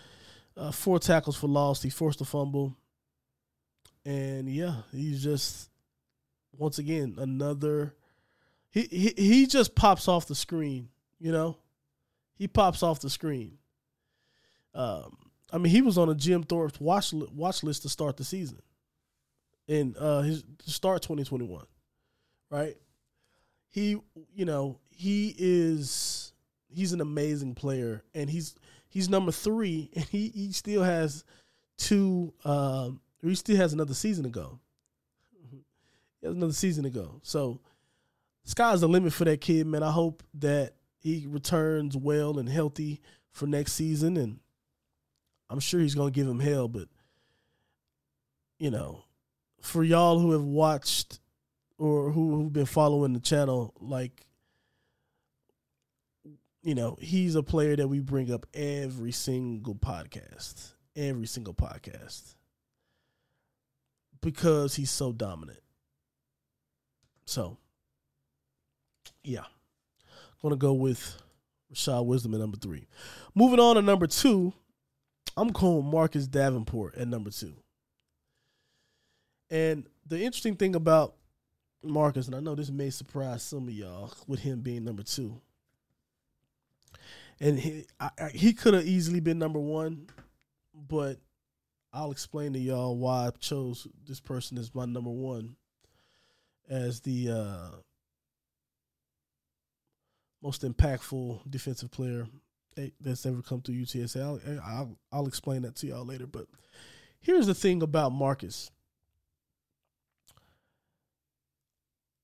uh, 0.57 0.73
four 0.73 0.99
tackles 0.99 1.37
for 1.37 1.49
loss. 1.49 1.83
He 1.83 1.91
forced 1.91 2.21
a 2.21 2.25
fumble, 2.25 2.77
and 4.05 4.49
yeah, 4.49 4.77
he's 4.93 5.23
just 5.23 5.71
once 6.57 6.79
again 6.79 7.15
another 7.19 7.95
he, 8.71 8.83
he 8.91 9.15
he 9.17 9.47
just 9.47 9.75
pops 9.75 10.09
off 10.09 10.27
the 10.27 10.35
screen, 10.35 10.89
you 11.19 11.33
know. 11.33 11.57
He 12.37 12.47
pops 12.47 12.83
off 12.83 13.01
the 13.01 13.11
screen. 13.11 13.59
Um, 14.75 15.17
I 15.53 15.59
mean, 15.59 15.73
he 15.73 15.83
was 15.83 15.97
on 15.97 16.09
a 16.09 16.15
Jim 16.15 16.43
Thorpe 16.43 16.81
watch 16.81 17.13
watch 17.13 17.63
list 17.63 17.83
to 17.83 17.89
start 17.89 18.17
the 18.17 18.25
season, 18.25 18.61
and 19.67 19.97
uh, 19.99 20.23
his 20.23 20.45
start 20.67 21.03
twenty 21.03 21.25
twenty 21.25 21.47
one, 21.47 21.67
right? 22.51 22.77
He, 23.71 23.99
you 24.35 24.45
know, 24.45 24.79
he 24.91 25.35
is 25.39 26.33
he's 26.69 26.93
an 26.93 27.01
amazing 27.01 27.55
player, 27.55 28.03
and 28.15 28.29
he's 28.29 28.55
he's 28.89 29.09
number 29.09 29.33
three, 29.33 29.91
and 29.95 30.05
he 30.05 30.29
he 30.29 30.53
still 30.53 30.83
has 30.83 31.25
two. 31.77 32.33
Um, 32.45 33.01
he 33.23 33.35
still 33.35 33.57
has 33.57 33.73
another 33.73 33.95
season 33.95 34.25
to 34.25 34.31
go. 34.31 34.61
He 36.21 36.27
has 36.27 36.37
another 36.37 36.53
season 36.53 36.85
to 36.85 36.91
go. 36.91 37.21
So 37.23 37.61
sky's 38.45 38.81
the 38.81 38.89
limit 38.89 39.13
for 39.13 39.25
that 39.25 39.41
kid, 39.41 39.67
man. 39.67 39.83
I 39.83 39.91
hope 39.91 40.23
that 40.35 40.75
he 41.01 41.27
returns 41.29 41.97
well 41.97 42.39
and 42.39 42.49
healthy 42.49 43.01
for 43.31 43.47
next 43.47 43.73
season, 43.73 44.17
and 44.17 44.41
I'm 45.51 45.61
sure 45.61 45.81
he's 45.81 45.95
gonna 45.95 46.11
give 46.11 46.27
him 46.27 46.41
hell. 46.41 46.69
But 46.69 46.89
you 48.59 48.71
know, 48.71 49.05
for 49.61 49.83
y'all 49.83 50.19
who 50.19 50.33
have 50.33 50.45
watched 50.45 51.21
or 51.79 52.11
who 52.11 52.37
who've 52.37 52.53
been 52.53 52.67
following 52.67 53.13
the 53.13 53.21
channel, 53.21 53.75
like 53.81 54.27
you 56.63 56.75
know, 56.75 56.97
he's 57.01 57.35
a 57.35 57.43
player 57.43 57.77
that 57.77 57.89
we 57.89 58.01
bring 58.01 58.33
up 58.33 58.47
every 58.53 59.13
single 59.13 59.75
podcast, 59.75 60.73
every 60.97 61.27
single 61.27 61.55
podcast, 61.55 62.35
because 64.21 64.75
he's 64.75 64.91
so 64.91 65.13
dominant. 65.13 65.61
So 67.25 67.59
yeah. 69.23 69.45
I'm 70.43 70.51
going 70.51 70.53
to 70.53 70.57
go 70.57 70.73
with 70.73 71.21
Rashad 71.73 72.07
Wisdom 72.07 72.35
at 72.35 72.41
number 72.41 72.57
three. 72.57 72.87
Moving 73.35 73.59
on 73.59 73.75
to 73.75 73.83
number 73.83 74.07
two, 74.07 74.53
I'm 75.39 75.53
calling 75.53 75.89
Marcus 75.89 76.27
Davenport 76.27 76.97
at 76.97 77.07
number 77.07 77.31
two. 77.31 77.55
And 79.51 79.87
the 80.05 80.17
interesting 80.17 80.57
thing 80.57 80.75
about 80.75 81.15
Marcus, 81.85 82.27
and 82.27 82.35
I 82.35 82.41
know 82.41 82.57
this 82.57 82.71
may 82.71 82.91
surprise 82.91 83.45
some 83.45 83.69
of 83.69 83.75
y'all 83.75 84.13
with 84.27 84.41
him 84.41 84.63
being 84.63 84.85
number 84.85 85.05
two. 85.05 85.41
And 87.39 87.57
he 87.57 87.87
I, 88.01 88.11
I, 88.19 88.29
he 88.31 88.53
could 88.53 88.75
have 88.75 88.85
easily 88.85 89.21
been 89.21 89.39
number 89.39 89.61
one, 89.61 90.09
but 90.75 91.19
I'll 91.93 92.11
explain 92.11 92.53
to 92.55 92.59
y'all 92.59 92.97
why 92.97 93.29
I 93.29 93.31
chose 93.39 93.87
this 94.05 94.19
person 94.19 94.59
as 94.59 94.75
my 94.75 94.87
number 94.87 95.11
one 95.11 95.55
as 96.69 97.01
the 97.01 97.31
uh, 97.31 97.77
most 100.43 100.63
impactful 100.63 101.49
defensive 101.49 101.93
player 101.93 102.27
that's 103.01 103.27
ever 103.27 103.43
come 103.43 103.61
through 103.61 103.77
UTSA. 103.77 104.23
I'll, 104.23 104.41
I'll, 104.65 104.99
I'll 105.13 105.27
explain 105.27 105.63
that 105.63 105.77
to 105.77 105.87
y'all 105.87 106.05
later. 106.05 106.27
But 106.27 106.47
here's 107.21 107.47
the 107.47 107.55
thing 107.55 107.83
about 107.83 108.13
Marcus. 108.13 108.71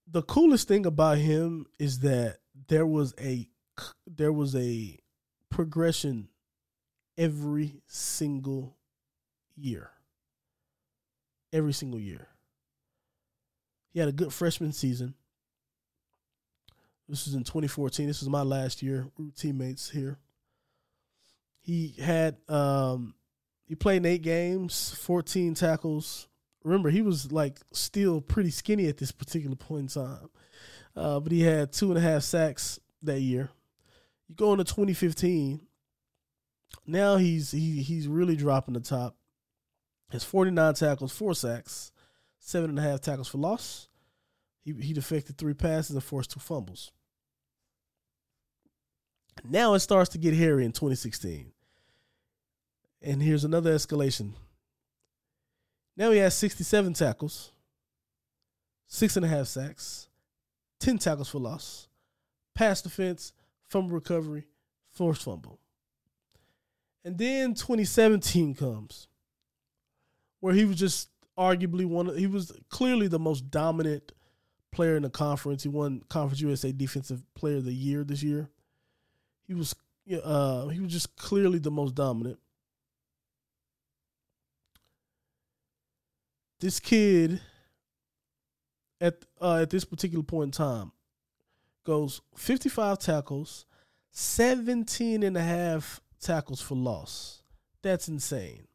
The 0.07 0.23
coolest 0.23 0.69
thing 0.69 0.87
about 0.87 1.19
him 1.19 1.67
is 1.79 2.01
that 2.01 2.39
there 2.69 2.87
was 2.87 3.15
a 3.21 3.49
there 4.07 4.33
was 4.33 4.55
a 4.55 4.99
progression 5.51 6.29
every 7.19 7.81
single 7.87 8.77
year. 9.57 9.91
Every 11.53 11.73
single 11.73 12.01
year. 12.01 12.29
He 13.93 14.01
had 14.01 14.09
a 14.09 14.13
good 14.13 14.33
freshman 14.33 14.73
season. 14.73 15.15
This 17.09 17.27
was 17.27 17.35
in 17.35 17.45
2014. 17.45 18.07
This 18.07 18.21
was 18.21 18.29
my 18.29 18.43
last 18.43 18.83
year. 18.83 19.07
We 19.17 19.27
were 19.27 19.31
teammates 19.31 19.91
here. 19.91 20.19
He 21.65 21.95
had 21.99 22.37
um 22.47 23.15
he 23.67 23.75
played 23.75 24.05
eight 24.05 24.21
games, 24.21 24.95
14 25.01 25.55
tackles. 25.55 26.29
Remember, 26.63 26.91
he 26.91 27.01
was 27.01 27.33
like 27.33 27.59
still 27.73 28.21
pretty 28.21 28.51
skinny 28.51 28.87
at 28.87 28.99
this 28.99 29.13
particular 29.13 29.57
point 29.57 29.97
in 29.97 30.03
time. 30.03 30.29
Uh, 30.95 31.21
but 31.21 31.33
he 31.33 31.41
had 31.41 31.73
two 31.73 31.89
and 31.89 31.97
a 31.97 32.03
half 32.03 32.23
sacks 32.23 32.79
that 33.03 33.21
year. 33.21 33.51
You 34.29 34.35
go 34.35 34.53
into 34.53 34.65
2015. 34.65 35.63
Now 36.87 37.17
he's 37.17 37.53
he 37.53 37.83
he's 37.83 38.07
really 38.07 38.37
dropping 38.37 38.75
the 38.75 38.81
top. 38.81 39.17
Has 40.11 40.23
49 40.23 40.75
tackles, 40.75 41.13
four 41.13 41.35
sacks, 41.35 41.93
seven 42.39 42.69
and 42.71 42.79
a 42.79 42.83
half 42.83 43.01
tackles 43.01 43.29
for 43.29 43.39
loss. 43.39 43.89
He 44.61 44.75
he 44.75 44.93
defected 44.93 45.39
three 45.39 45.55
passes 45.55 45.93
and 45.93 46.05
forced 46.05 46.33
two 46.33 46.41
fumbles. 46.41 46.93
Now 49.43 49.73
it 49.73 49.81
starts 49.81 50.11
to 50.11 50.19
get 50.19 50.35
hairy 50.35 50.67
in 50.67 50.73
2016. 50.73 51.54
And 53.03 53.23
here's 53.23 53.45
another 53.45 53.75
escalation. 53.75 54.33
Now 55.97 56.11
he 56.11 56.19
has 56.19 56.35
67 56.35 56.95
tackles, 56.95 57.53
six 58.87 59.17
and 59.17 59.25
a 59.25 59.29
half 59.29 59.47
sacks, 59.47 60.09
10 60.81 60.99
tackles 60.99 61.29
for 61.29 61.39
loss, 61.39 61.89
pass 62.55 62.83
defense, 62.83 63.33
fumble 63.69 63.95
recovery, 63.95 64.47
forced 64.91 65.23
fumble. 65.23 65.61
And 67.05 67.19
then 67.19 67.55
2017 67.55 68.55
comes, 68.55 69.09
where 70.41 70.55
he 70.55 70.65
was 70.65 70.77
just 70.77 71.11
arguably 71.39 71.85
one. 71.85 72.09
Of, 72.09 72.17
he 72.17 72.27
was 72.27 72.53
clearly 72.71 73.09
the 73.09 73.19
most 73.19 73.51
dominant 73.51 74.13
player 74.73 74.97
in 74.97 75.03
the 75.03 75.11
conference. 75.11 75.63
He 75.63 75.69
won 75.69 76.03
Conference 76.09 76.41
USA 76.41 76.73
Defensive 76.73 77.23
Player 77.35 77.59
of 77.59 77.65
the 77.65 77.75
Year 77.75 78.05
this 78.05 78.23
year. 78.23 78.49
He 79.47 79.55
was 79.55 79.75
uh, 80.23 80.69
he 80.69 80.81
was 80.81 80.93
just 80.93 81.17
clearly 81.17 81.59
the 81.59 81.71
most 81.71 81.95
dominant. 81.95 82.39
This 86.61 86.81
kid 86.81 87.41
at 89.01 89.25
uh, 89.41 89.59
at 89.63 89.71
this 89.71 89.85
particular 89.85 90.23
point 90.23 90.49
in 90.49 90.51
time 90.53 90.93
goes 91.85 92.21
55 92.37 92.99
tackles, 92.99 93.67
17 94.13 95.23
and 95.23 95.37
a 95.37 95.43
half 95.43 96.01
tackles 96.21 96.61
for 96.61 96.75
loss. 96.75 97.43
That's 97.83 98.09
insane. 98.09 98.67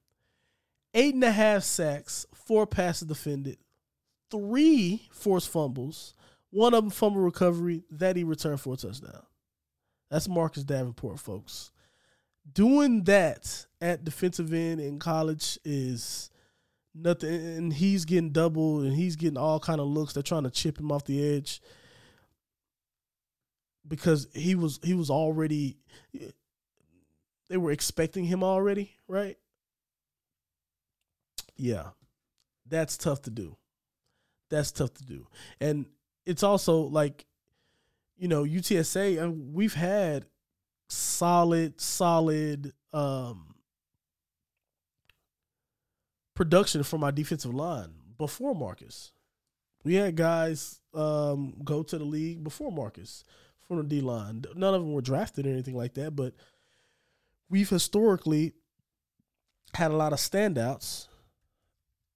Eight 0.93 1.15
and 1.15 1.23
a 1.23 1.31
half 1.31 1.63
sacks, 1.63 2.25
four 2.33 2.67
passes 2.67 3.07
defended, 3.07 3.57
three 4.29 5.07
forced 5.11 5.49
fumbles, 5.49 6.13
one 6.51 6.73
of 6.73 6.83
them 6.83 6.91
fumble 6.91 7.21
recovery 7.21 7.83
that 7.91 8.15
he 8.15 8.23
returned 8.23 8.61
for 8.61 8.73
a 8.73 8.77
touchdown. 8.77 9.23
That's 10.09 10.27
Marcus 10.27 10.63
Davenport, 10.63 11.19
folks. 11.19 11.71
Doing 12.51 13.03
that 13.03 13.65
at 13.79 14.03
defensive 14.03 14.51
end 14.53 14.79
in 14.79 14.97
college 14.97 15.59
is 15.63 16.31
nothing, 16.93 17.33
and 17.33 17.73
he's 17.73 18.05
getting 18.05 18.31
double, 18.31 18.81
and 18.81 18.93
he's 18.93 19.15
getting 19.15 19.37
all 19.37 19.59
kind 19.59 19.79
of 19.79 19.87
looks. 19.87 20.13
They're 20.13 20.23
trying 20.23 20.43
to 20.43 20.51
chip 20.51 20.79
him 20.79 20.91
off 20.91 21.05
the 21.05 21.35
edge 21.35 21.61
because 23.87 24.27
he 24.33 24.55
was 24.55 24.79
he 24.83 24.93
was 24.93 25.09
already 25.09 25.77
they 27.49 27.57
were 27.57 27.71
expecting 27.71 28.25
him 28.25 28.43
already, 28.43 28.97
right? 29.07 29.37
Yeah. 31.57 31.89
That's 32.67 32.97
tough 32.97 33.23
to 33.23 33.31
do. 33.31 33.57
That's 34.49 34.71
tough 34.71 34.93
to 34.95 35.03
do. 35.03 35.27
And 35.59 35.87
it's 36.25 36.43
also 36.43 36.81
like 36.81 37.25
you 38.19 38.27
know, 38.27 38.43
UTSA, 38.43 39.21
and 39.21 39.53
we've 39.53 39.73
had 39.73 40.25
solid, 40.89 41.79
solid 41.79 42.73
um, 42.91 43.48
production 46.39 46.83
from 46.83 47.03
our 47.03 47.11
defensive 47.11 47.53
line 47.53 47.89
before 48.17 48.55
Marcus. 48.55 49.11
We 49.83 49.95
had 49.95 50.15
guys 50.15 50.79
um, 50.93 51.53
go 51.65 51.83
to 51.83 51.97
the 51.97 52.05
league 52.05 52.45
before 52.45 52.71
Marcus 52.71 53.25
from 53.67 53.75
the 53.75 53.83
D 53.83 53.99
line. 53.99 54.45
None 54.55 54.73
of 54.73 54.81
them 54.81 54.93
were 54.93 55.01
drafted 55.01 55.45
or 55.45 55.49
anything 55.49 55.75
like 55.75 55.95
that, 55.95 56.15
but 56.15 56.33
we've 57.49 57.67
historically 57.67 58.53
had 59.73 59.91
a 59.91 59.97
lot 59.97 60.13
of 60.13 60.19
standouts 60.19 61.09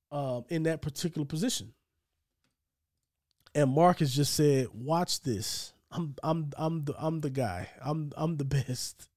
um, 0.10 0.46
in 0.48 0.64
that 0.64 0.82
particular 0.82 1.26
position. 1.26 1.74
And 3.54 3.72
Marcus 3.72 4.16
just 4.16 4.34
said, 4.36 4.68
"Watch 4.74 5.20
this. 5.20 5.74
I'm 5.92 6.16
I'm 6.24 6.50
I'm 6.58 6.86
the 6.86 6.96
I'm 6.98 7.20
the 7.20 7.30
guy. 7.30 7.68
I'm 7.84 8.14
I'm 8.16 8.38
the 8.38 8.46
best. 8.68 9.10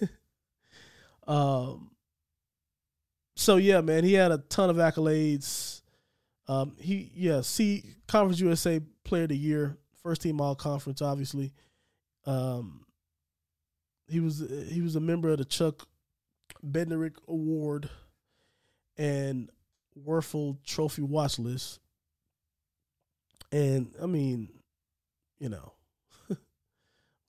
um 1.28 1.92
so 3.40 3.56
yeah, 3.56 3.80
man, 3.80 4.04
he 4.04 4.12
had 4.12 4.32
a 4.32 4.38
ton 4.38 4.68
of 4.68 4.76
accolades. 4.76 5.80
Um 6.46 6.76
he 6.78 7.10
yeah, 7.14 7.40
see 7.40 7.84
Conference 8.06 8.38
USA 8.40 8.80
player 9.02 9.22
of 9.22 9.30
the 9.30 9.36
year, 9.36 9.78
first 10.02 10.20
team 10.20 10.42
all 10.42 10.54
conference 10.54 11.00
obviously. 11.00 11.54
Um 12.26 12.84
he 14.08 14.20
was 14.20 14.44
he 14.68 14.82
was 14.82 14.94
a 14.94 15.00
member 15.00 15.30
of 15.30 15.38
the 15.38 15.46
Chuck 15.46 15.88
Bednarik 16.62 17.14
Award 17.28 17.88
and 18.98 19.48
Wuerffel 19.98 20.58
Trophy 20.62 21.00
watch 21.00 21.38
list. 21.38 21.80
And 23.50 23.94
I 24.02 24.04
mean, 24.04 24.50
you 25.38 25.48
know, 25.48 25.72
what 26.26 26.38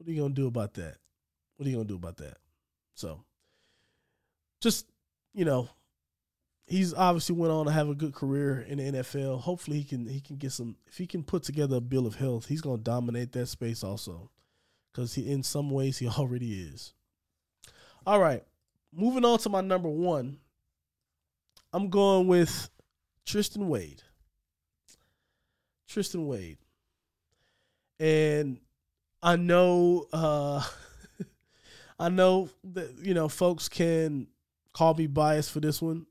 are 0.06 0.12
you 0.12 0.22
gonna 0.22 0.34
do 0.34 0.48
about 0.48 0.74
that? 0.74 0.98
What 1.56 1.66
are 1.66 1.70
you 1.70 1.78
gonna 1.78 1.88
do 1.88 1.96
about 1.96 2.18
that? 2.18 2.36
So, 2.96 3.24
just 4.60 4.88
you 5.34 5.46
know, 5.46 5.70
he's 6.72 6.94
obviously 6.94 7.36
went 7.36 7.52
on 7.52 7.66
to 7.66 7.72
have 7.72 7.90
a 7.90 7.96
good 7.96 8.14
career 8.14 8.62
in 8.62 8.78
the 8.78 9.00
NFL. 9.00 9.42
Hopefully, 9.42 9.78
he 9.78 9.84
can 9.84 10.08
he 10.08 10.22
can 10.22 10.38
get 10.38 10.54
some. 10.54 10.78
If 10.88 10.98
he 10.98 11.06
can 11.06 11.24
put 11.24 11.44
together 11.44 11.76
a 11.76 11.82
bill 11.82 12.08
of 12.08 12.16
health, 12.16 12.48
he's 12.48 12.62
gonna 12.62 12.78
dominate 12.78 13.34
that 13.34 13.48
space 13.48 13.84
also, 13.84 14.32
because 14.92 15.14
he 15.14 15.30
in 15.30 15.44
some 15.44 15.70
ways 15.70 15.98
he 15.98 16.08
already 16.18 16.54
is. 16.54 16.94
All 18.08 18.20
right, 18.20 18.44
moving 18.94 19.26
on 19.26 19.38
to 19.40 19.50
my 19.50 19.62
number 19.62 19.90
one. 19.90 20.38
I'm 21.74 21.90
going 21.90 22.28
with 22.28 22.70
Tristan 23.26 23.68
Wade. 23.68 24.02
Tristan 25.88 26.26
Wade. 26.26 26.58
And 28.00 28.60
I 29.22 29.36
know 29.36 30.08
uh 30.12 30.64
I 32.00 32.10
know 32.10 32.50
that 32.64 32.96
you 33.02 33.14
know 33.14 33.30
folks 33.30 33.70
can 33.70 34.28
call 34.74 34.94
me 34.94 35.08
biased 35.08 35.52
for 35.52 35.60
this 35.60 35.82
one. 35.82 36.08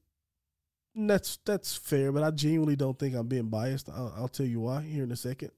That's 0.94 1.38
that's 1.44 1.76
fair, 1.76 2.10
but 2.10 2.22
I 2.22 2.30
genuinely 2.30 2.76
don't 2.76 2.98
think 2.98 3.14
I'm 3.14 3.28
being 3.28 3.48
biased. 3.48 3.88
I'll, 3.88 4.12
I'll 4.16 4.28
tell 4.28 4.46
you 4.46 4.60
why 4.60 4.82
here 4.82 5.04
in 5.04 5.12
a 5.12 5.16
second. 5.16 5.52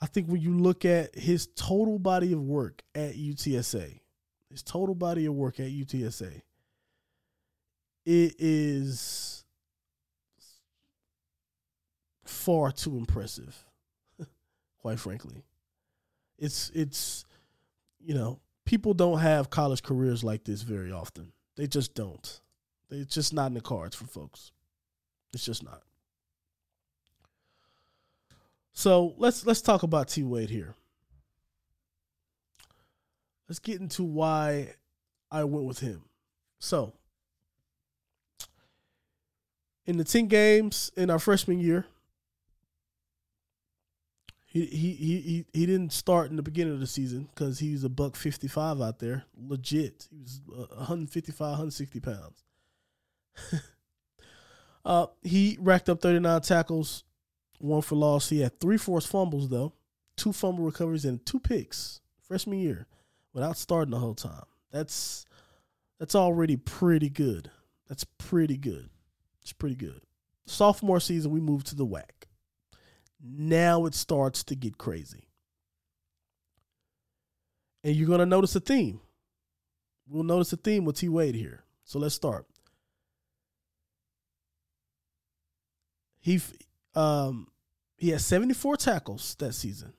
I 0.00 0.06
think 0.06 0.28
when 0.28 0.40
you 0.40 0.56
look 0.56 0.84
at 0.84 1.14
his 1.14 1.48
total 1.54 1.98
body 1.98 2.32
of 2.32 2.40
work 2.40 2.82
at 2.94 3.14
UTSA, 3.14 4.00
his 4.50 4.62
total 4.62 4.94
body 4.94 5.26
of 5.26 5.34
work 5.34 5.58
at 5.60 5.66
UTSA, 5.66 6.42
it 8.04 8.34
is 8.38 9.44
far 12.24 12.72
too 12.72 12.96
impressive, 12.96 13.64
quite 14.78 14.98
frankly. 14.98 15.44
It's 16.38 16.70
it's 16.74 17.24
you 18.00 18.14
know 18.14 18.40
people 18.64 18.94
don't 18.94 19.18
have 19.18 19.50
college 19.50 19.82
careers 19.82 20.24
like 20.24 20.44
this 20.44 20.62
very 20.62 20.92
often. 20.92 21.32
They 21.56 21.66
just 21.66 21.94
don't. 21.94 22.40
It's 22.90 23.14
just 23.14 23.32
not 23.32 23.46
in 23.46 23.54
the 23.54 23.60
cards 23.60 23.96
for 23.96 24.06
folks. 24.06 24.52
It's 25.32 25.44
just 25.44 25.64
not. 25.64 25.82
So 28.72 29.14
let's 29.16 29.46
let's 29.46 29.62
talk 29.62 29.82
about 29.82 30.08
T 30.08 30.22
Wade 30.22 30.50
here. 30.50 30.74
Let's 33.48 33.58
get 33.58 33.80
into 33.80 34.02
why 34.02 34.74
I 35.30 35.44
went 35.44 35.66
with 35.66 35.80
him. 35.80 36.02
So 36.58 36.92
in 39.86 39.98
the 39.98 40.04
10 40.04 40.26
games 40.26 40.90
in 40.96 41.10
our 41.10 41.18
freshman 41.18 41.60
year, 41.60 41.86
he 44.44 44.66
he 44.66 44.94
he 44.94 45.46
he 45.52 45.66
didn't 45.66 45.92
start 45.92 46.30
in 46.30 46.36
the 46.36 46.42
beginning 46.42 46.72
of 46.72 46.80
the 46.80 46.86
season 46.86 47.28
because 47.34 47.58
he 47.58 47.72
was 47.72 47.84
a 47.84 47.88
buck 47.88 48.16
55 48.16 48.80
out 48.80 48.98
there, 48.98 49.24
legit. 49.36 50.08
He 50.10 50.18
was 50.18 50.40
uh, 50.50 50.76
155, 50.76 51.40
160 51.40 52.00
pounds. 52.00 52.44
uh, 54.84 55.06
he 55.22 55.56
racked 55.60 55.88
up 55.88 56.00
39 56.00 56.40
tackles, 56.42 57.04
one 57.58 57.82
for 57.82 57.96
loss. 57.96 58.28
He 58.28 58.40
had 58.40 58.60
three 58.60 58.76
forced 58.76 59.08
fumbles 59.08 59.48
though, 59.48 59.72
two 60.16 60.32
fumble 60.32 60.64
recoveries 60.64 61.04
and 61.04 61.24
two 61.24 61.40
picks 61.40 62.00
freshman 62.20 62.58
year, 62.58 62.86
without 63.32 63.56
starting 63.56 63.92
the 63.92 63.98
whole 63.98 64.14
time. 64.14 64.44
That's 64.70 65.26
that's 65.98 66.14
already 66.14 66.56
pretty 66.56 67.08
good. 67.08 67.50
That's 67.88 68.04
pretty 68.04 68.56
good. 68.56 68.90
It's 69.42 69.52
pretty 69.52 69.76
good. 69.76 70.00
Sophomore 70.46 71.00
season, 71.00 71.30
we 71.30 71.40
moved 71.40 71.68
to 71.68 71.76
the 71.76 71.86
WAC. 71.86 72.26
Now 73.22 73.86
it 73.86 73.94
starts 73.94 74.44
to 74.44 74.54
get 74.54 74.78
crazy. 74.78 75.28
And 77.82 77.94
you're 77.94 78.08
going 78.08 78.20
to 78.20 78.26
notice 78.26 78.54
a 78.56 78.60
theme. 78.60 79.00
We'll 80.08 80.24
notice 80.24 80.52
a 80.52 80.56
theme 80.56 80.84
with 80.84 80.96
T 80.96 81.08
Wade 81.08 81.34
here. 81.34 81.64
So 81.84 81.98
let's 81.98 82.14
start. 82.14 82.46
He 86.26 86.40
um 86.96 87.46
he 87.96 88.08
had 88.08 88.20
74 88.20 88.78
tackles 88.78 89.36
that 89.38 89.52
season. 89.52 89.92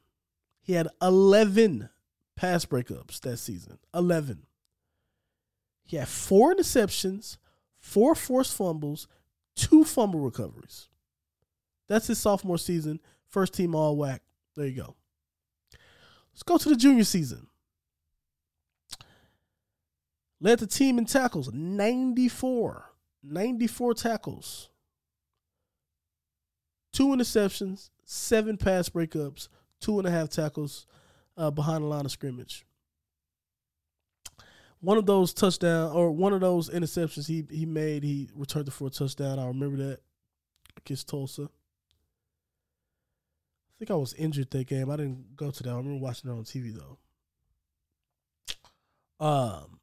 He 0.60 0.74
had 0.74 0.90
11 1.02 1.88
pass 2.36 2.66
breakups 2.66 3.22
that 3.22 3.38
season. 3.38 3.80
11. 3.94 4.46
He 5.86 5.96
had 5.96 6.10
four 6.10 6.54
interceptions, 6.54 7.38
four 7.80 8.14
forced 8.14 8.54
fumbles, 8.54 9.08
two 9.56 9.86
fumble 9.86 10.20
recoveries. 10.20 10.90
That's 11.88 12.08
his 12.08 12.20
sophomore 12.20 12.58
season. 12.58 13.00
First 13.30 13.54
team 13.54 13.74
all 13.74 13.96
WAC. 13.96 14.20
There 14.58 14.68
you 14.68 14.76
go. 14.76 14.96
Let's 16.34 16.44
go 16.44 16.58
to 16.58 16.68
the 16.68 16.76
junior 16.76 17.06
season. 17.06 17.48
Led 20.42 20.60
the 20.60 20.68
team 20.68 20.98
in 20.98 21.06
tackles 21.06 21.54
94. 21.54 22.92
94 23.24 23.94
tackles. 23.94 24.70
Two 26.98 27.10
interceptions, 27.10 27.92
seven 28.06 28.58
pass 28.58 28.90
breakups, 28.90 29.50
two 29.80 30.00
and 30.00 30.08
a 30.08 30.10
half 30.10 30.30
tackles 30.30 30.88
uh, 31.38 31.52
behind 31.52 31.84
the 31.84 31.88
line 31.88 32.06
of 32.06 32.12
scrimmage. 32.12 32.66
One 34.80 34.98
of 34.98 35.06
those 35.06 35.32
touchdown 35.32 35.92
or 35.92 36.10
one 36.10 36.34
of 36.34 36.42
those 36.42 36.72
interceptions 36.72 37.28
he 37.28 37.46
he 37.56 37.68
made, 37.68 38.02
he 38.02 38.32
returned 38.34 38.68
it 38.68 38.72
for 38.72 38.88
a 38.88 38.90
touchdown. 38.90 39.38
I 39.38 39.46
remember 39.46 39.78
that 39.78 40.00
against 40.76 41.08
Tulsa. 41.08 41.44
I 41.44 41.46
think 43.78 43.92
I 43.92 43.96
was 43.96 44.16
injured 44.16 44.50
that 44.50 44.66
game. 44.66 44.90
I 44.90 44.96
didn't 44.96 45.36
go 45.36 45.52
to 45.52 45.62
that. 45.62 45.70
I 45.70 45.78
remember 45.78 46.04
watching 46.04 46.32
it 46.32 46.34
on 46.34 46.46
TV 46.46 46.76
though. 49.20 49.24
Um, 49.24 49.80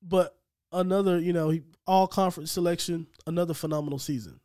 but 0.00 0.34
another, 0.72 1.18
you 1.18 1.34
know, 1.34 1.50
he, 1.50 1.60
all 1.86 2.06
conference 2.06 2.52
selection, 2.52 3.06
another 3.26 3.52
phenomenal 3.52 3.98
season. 3.98 4.40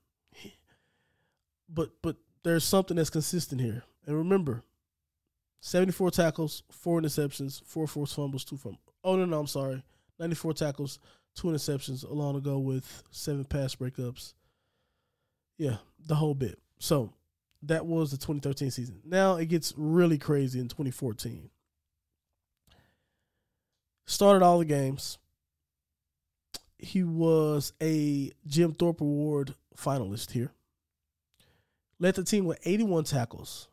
But 1.73 1.91
but 2.01 2.17
there's 2.43 2.63
something 2.63 2.97
that's 2.97 3.09
consistent 3.09 3.61
here. 3.61 3.83
And 4.05 4.17
remember, 4.17 4.63
74 5.61 6.11
tackles, 6.11 6.63
four 6.71 6.99
interceptions, 6.99 7.63
four 7.63 7.87
forced 7.87 8.15
fumbles, 8.15 8.43
two 8.43 8.57
fumbles. 8.57 8.81
Oh 9.03 9.15
no, 9.15 9.25
no, 9.25 9.39
I'm 9.39 9.47
sorry. 9.47 9.83
94 10.19 10.53
tackles, 10.53 10.99
two 11.35 11.47
interceptions, 11.47 12.03
along 12.03 12.35
to 12.35 12.41
go 12.41 12.59
with 12.59 13.03
seven 13.11 13.45
pass 13.45 13.75
breakups. 13.75 14.33
Yeah, 15.57 15.77
the 16.05 16.15
whole 16.15 16.33
bit. 16.33 16.59
So 16.79 17.13
that 17.63 17.85
was 17.85 18.11
the 18.11 18.17
2013 18.17 18.71
season. 18.71 19.01
Now 19.05 19.35
it 19.35 19.45
gets 19.45 19.73
really 19.77 20.17
crazy 20.17 20.59
in 20.59 20.67
2014. 20.67 21.49
Started 24.05 24.43
all 24.43 24.59
the 24.59 24.65
games. 24.65 25.19
He 26.77 27.03
was 27.03 27.73
a 27.81 28.31
Jim 28.47 28.73
Thorpe 28.73 29.01
Award 29.01 29.53
finalist 29.77 30.31
here. 30.31 30.51
Led 32.01 32.15
the 32.15 32.23
team 32.23 32.45
with 32.45 32.57
81 32.65 33.03
tackles, 33.03 33.67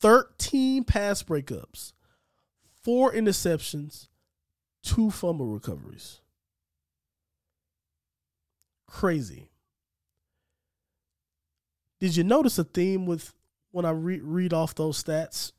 13 0.00 0.84
pass 0.84 1.24
breakups, 1.24 1.92
four 2.84 3.12
interceptions, 3.12 4.06
two 4.84 5.10
fumble 5.10 5.48
recoveries. 5.48 6.20
Crazy. 8.86 9.50
Did 11.98 12.16
you 12.16 12.22
notice 12.22 12.60
a 12.60 12.64
theme 12.64 13.06
with 13.06 13.34
when 13.72 13.84
I 13.84 13.90
re- 13.90 14.20
read 14.22 14.52
off 14.52 14.76
those 14.76 15.02
stats? 15.02 15.50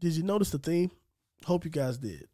Did 0.00 0.14
you 0.14 0.24
notice 0.24 0.50
the 0.50 0.58
theme? 0.58 0.90
Hope 1.44 1.64
you 1.64 1.70
guys 1.70 1.98
did. 1.98 2.26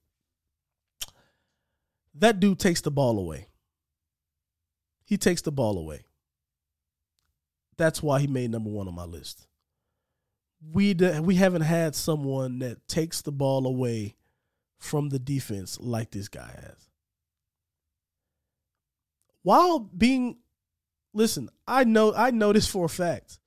That 2.14 2.40
dude 2.40 2.60
takes 2.60 2.80
the 2.80 2.90
ball 2.90 3.18
away. 3.18 3.48
He 5.04 5.18
takes 5.18 5.42
the 5.42 5.52
ball 5.52 5.76
away. 5.76 6.06
That's 7.76 8.02
why 8.02 8.20
he 8.20 8.26
made 8.26 8.50
number 8.50 8.70
one 8.70 8.88
on 8.88 8.94
my 8.94 9.04
list. 9.04 9.46
We 10.72 10.94
we 10.94 11.34
haven't 11.34 11.62
had 11.62 11.94
someone 11.94 12.60
that 12.60 12.86
takes 12.88 13.22
the 13.22 13.32
ball 13.32 13.66
away 13.66 14.14
from 14.78 15.08
the 15.08 15.18
defense 15.18 15.78
like 15.80 16.10
this 16.10 16.28
guy 16.28 16.50
has. 16.62 16.88
While 19.42 19.78
being 19.78 20.38
listen, 21.12 21.50
I 21.66 21.84
know 21.84 22.14
I 22.14 22.30
know 22.30 22.52
this 22.52 22.66
for 22.66 22.86
a 22.86 22.88
fact. 22.88 23.38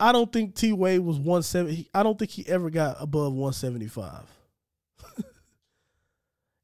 I 0.00 0.12
don't 0.12 0.32
think 0.32 0.54
T 0.54 0.72
Wade 0.72 1.00
was 1.00 1.18
170. 1.18 1.90
I 1.92 2.02
don't 2.02 2.18
think 2.18 2.30
he 2.30 2.46
ever 2.48 2.70
got 2.70 2.96
above 3.00 3.34
175. 3.34 4.22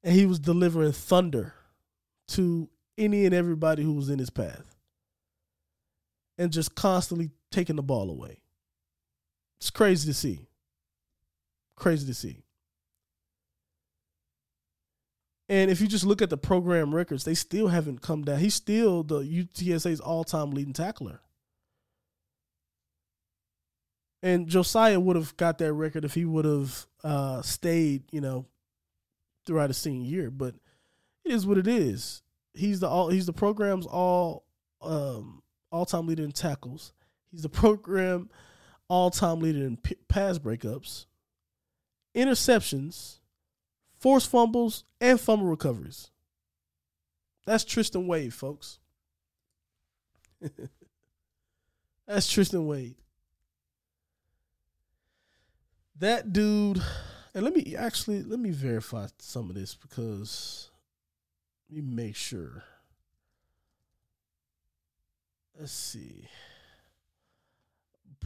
and 0.03 0.14
he 0.14 0.25
was 0.25 0.38
delivering 0.38 0.92
thunder 0.92 1.53
to 2.29 2.69
any 2.98 3.24
and 3.24 3.35
everybody 3.35 3.82
who 3.82 3.92
was 3.92 4.09
in 4.09 4.18
his 4.18 4.30
path. 4.30 4.74
And 6.38 6.52
just 6.52 6.74
constantly 6.74 7.30
taking 7.50 7.76
the 7.76 7.82
ball 7.82 8.11
away. 8.11 8.40
It's 9.59 9.70
crazy 9.70 10.09
to 10.09 10.14
see. 10.14 10.46
Crazy 11.76 12.06
to 12.06 12.14
see. 12.14 12.42
And 15.48 15.70
if 15.70 15.80
you 15.80 15.87
just 15.87 16.04
look 16.04 16.20
at 16.20 16.30
the 16.30 16.37
program 16.37 16.94
records, 16.94 17.24
they 17.24 17.35
still 17.35 17.68
haven't 17.68 18.02
come 18.02 18.24
down. 18.24 18.38
He's 18.38 18.54
still 18.54 19.02
the 19.02 19.20
UTSA's 19.20 20.00
all 20.00 20.24
time 20.24 20.50
leading 20.50 20.72
tackler. 20.72 21.20
And 24.22 24.48
Josiah 24.48 24.98
would 24.98 25.14
have 25.14 25.37
got 25.37 25.59
that 25.59 25.72
record 25.72 26.04
if 26.04 26.14
he 26.14 26.24
would 26.24 26.44
have 26.44 26.87
uh, 27.04 27.42
stayed, 27.42 28.02
you 28.11 28.20
know, 28.20 28.46
throughout 29.46 29.70
his 29.70 29.78
senior 29.78 30.09
year. 30.09 30.30
But 30.30 30.54
it 31.24 31.32
is 31.32 31.46
what 31.46 31.59
it 31.59 31.68
is. 31.68 32.22
He's 32.57 32.81
the 32.81 32.88
all 32.88 33.09
he's 33.09 33.27
the 33.27 33.33
program's 33.33 33.87
all 33.87 34.45
um, 34.83 35.42
all 35.71 35.85
time 35.87 36.07
leader 36.07 36.25
in 36.25 36.33
tackles. 36.33 36.92
He's 37.31 37.42
the 37.42 37.49
program 37.51 38.31
all 38.88 39.11
time 39.11 39.40
leader 39.40 39.64
in 39.64 39.77
p- 39.77 39.97
pass 40.09 40.38
breakups, 40.38 41.07
interceptions, 42.14 43.19
forced 43.99 44.31
fumbles, 44.31 44.85
and 45.01 45.21
fumble 45.21 45.47
recoveries. 45.47 46.11
That's 47.45 47.64
Tristan 47.64 48.07
Wade, 48.07 48.35
folks. 48.35 48.79
That's 52.07 52.31
Tristan 52.31 52.66
Wade. 52.66 52.97
That 55.99 56.33
dude, 56.33 56.83
and 57.35 57.45
let 57.45 57.55
me 57.55 57.75
actually 57.77 58.23
let 58.23 58.38
me 58.38 58.51
verify 58.51 59.07
some 59.19 59.49
of 59.49 59.57
this 59.57 59.75
because 59.75 60.71
let 61.70 61.76
me 61.76 61.94
make 61.94 62.16
sure. 62.16 62.64
Let's 65.59 65.72
see 65.72 66.29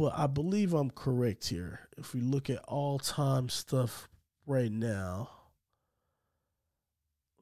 but 0.00 0.14
I 0.16 0.26
believe 0.26 0.72
I'm 0.72 0.88
correct 0.88 1.48
here. 1.48 1.80
If 1.98 2.14
we 2.14 2.22
look 2.22 2.48
at 2.48 2.64
all 2.64 2.98
time 2.98 3.50
stuff 3.50 4.08
right 4.46 4.72
now, 4.72 5.28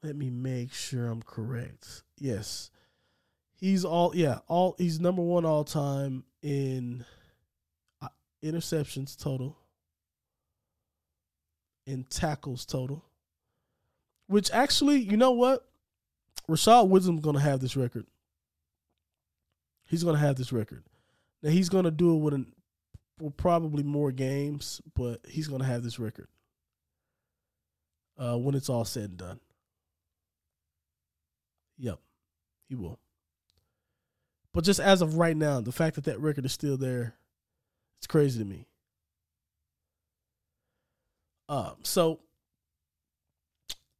let 0.02 0.16
me 0.16 0.28
make 0.28 0.72
sure 0.72 1.06
I'm 1.06 1.22
correct. 1.22 2.02
Yes. 2.18 2.72
He's 3.54 3.84
all 3.84 4.10
yeah, 4.12 4.40
all 4.48 4.74
he's 4.76 4.98
number 4.98 5.22
1 5.22 5.44
all 5.44 5.62
time 5.62 6.24
in 6.42 7.04
uh, 8.02 8.08
interceptions 8.42 9.16
total. 9.16 9.56
in 11.86 12.02
tackles 12.10 12.66
total. 12.66 13.04
Which 14.26 14.50
actually, 14.50 14.98
you 14.98 15.16
know 15.16 15.30
what? 15.30 15.64
Rashad 16.48 16.88
Wisdom's 16.88 17.20
going 17.20 17.36
to 17.36 17.42
have 17.42 17.60
this 17.60 17.76
record. 17.76 18.06
He's 19.86 20.04
going 20.04 20.16
to 20.16 20.20
have 20.20 20.36
this 20.36 20.52
record. 20.52 20.84
Now 21.42 21.50
he's 21.50 21.68
going 21.68 21.84
to 21.84 21.90
do 21.90 22.14
it 22.14 22.18
with, 22.18 22.34
an, 22.34 22.52
probably 23.36 23.82
more 23.82 24.12
games, 24.12 24.80
but 24.94 25.20
he's 25.28 25.48
going 25.48 25.60
to 25.60 25.66
have 25.66 25.82
this 25.82 25.98
record 25.98 26.28
uh, 28.18 28.36
when 28.36 28.54
it's 28.54 28.68
all 28.68 28.84
said 28.84 29.10
and 29.10 29.16
done. 29.16 29.40
Yep, 31.78 32.00
he 32.68 32.74
will. 32.74 32.98
But 34.52 34.64
just 34.64 34.80
as 34.80 35.02
of 35.02 35.14
right 35.16 35.36
now, 35.36 35.60
the 35.60 35.72
fact 35.72 35.94
that 35.94 36.04
that 36.04 36.20
record 36.20 36.44
is 36.44 36.52
still 36.52 36.76
there, 36.76 37.14
it's 37.98 38.06
crazy 38.06 38.38
to 38.40 38.44
me. 38.44 38.66
Um, 41.48 41.76
so 41.82 42.20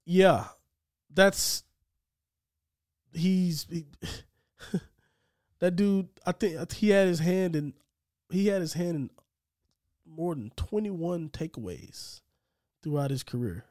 yeah, 0.05 0.47
that's 1.13 1.63
he's 3.13 3.67
he, 3.71 3.87
that 5.61 5.77
dude. 5.77 6.09
I 6.27 6.33
think 6.33 6.73
he 6.73 6.91
had 6.91 7.09
his 7.09 7.21
hand 7.21 7.57
in 7.57 7.75
he 8.31 8.49
had 8.49 8.61
his 8.61 8.75
hand 8.75 8.97
in 8.97 9.11
more 10.07 10.35
than 10.35 10.53
twenty 10.57 10.91
one 10.91 11.29
takeaways 11.29 12.21
throughout 12.83 13.11
his 13.11 13.23
career. 13.23 13.65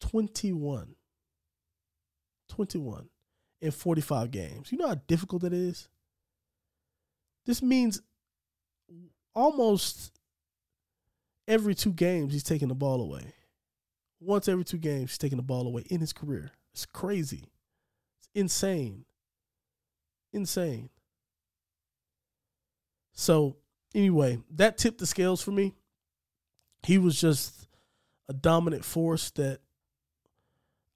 21. 0.00 0.94
21 2.48 3.08
in 3.60 3.70
45 3.70 4.30
games. 4.30 4.70
You 4.70 4.78
know 4.78 4.88
how 4.88 5.00
difficult 5.06 5.42
that 5.42 5.52
is? 5.52 5.88
This 7.44 7.62
means 7.62 8.00
almost 9.34 10.12
every 11.48 11.74
two 11.74 11.92
games 11.92 12.32
he's 12.32 12.42
taking 12.42 12.68
the 12.68 12.74
ball 12.74 13.00
away. 13.00 13.34
Once 14.20 14.48
every 14.48 14.64
two 14.64 14.78
games 14.78 15.10
he's 15.12 15.18
taking 15.18 15.36
the 15.36 15.42
ball 15.42 15.66
away 15.66 15.82
in 15.88 16.00
his 16.00 16.12
career. 16.12 16.50
It's 16.76 16.84
crazy. 16.84 17.48
It's 18.18 18.28
insane. 18.34 19.06
Insane. 20.34 20.90
So, 23.14 23.56
anyway, 23.94 24.40
that 24.56 24.76
tipped 24.76 24.98
the 24.98 25.06
scales 25.06 25.40
for 25.40 25.52
me. 25.52 25.74
He 26.82 26.98
was 26.98 27.18
just 27.18 27.66
a 28.28 28.34
dominant 28.34 28.84
force 28.84 29.30
that 29.30 29.60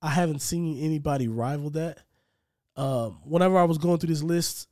I 0.02 0.10
haven't 0.10 0.40
seen 0.40 0.78
anybody 0.84 1.28
rival 1.28 1.70
that. 1.70 2.00
Um, 2.76 3.20
whenever 3.24 3.56
I 3.56 3.64
was 3.64 3.78
going 3.78 3.96
through 3.96 4.10
this 4.10 4.22
list, 4.22 4.68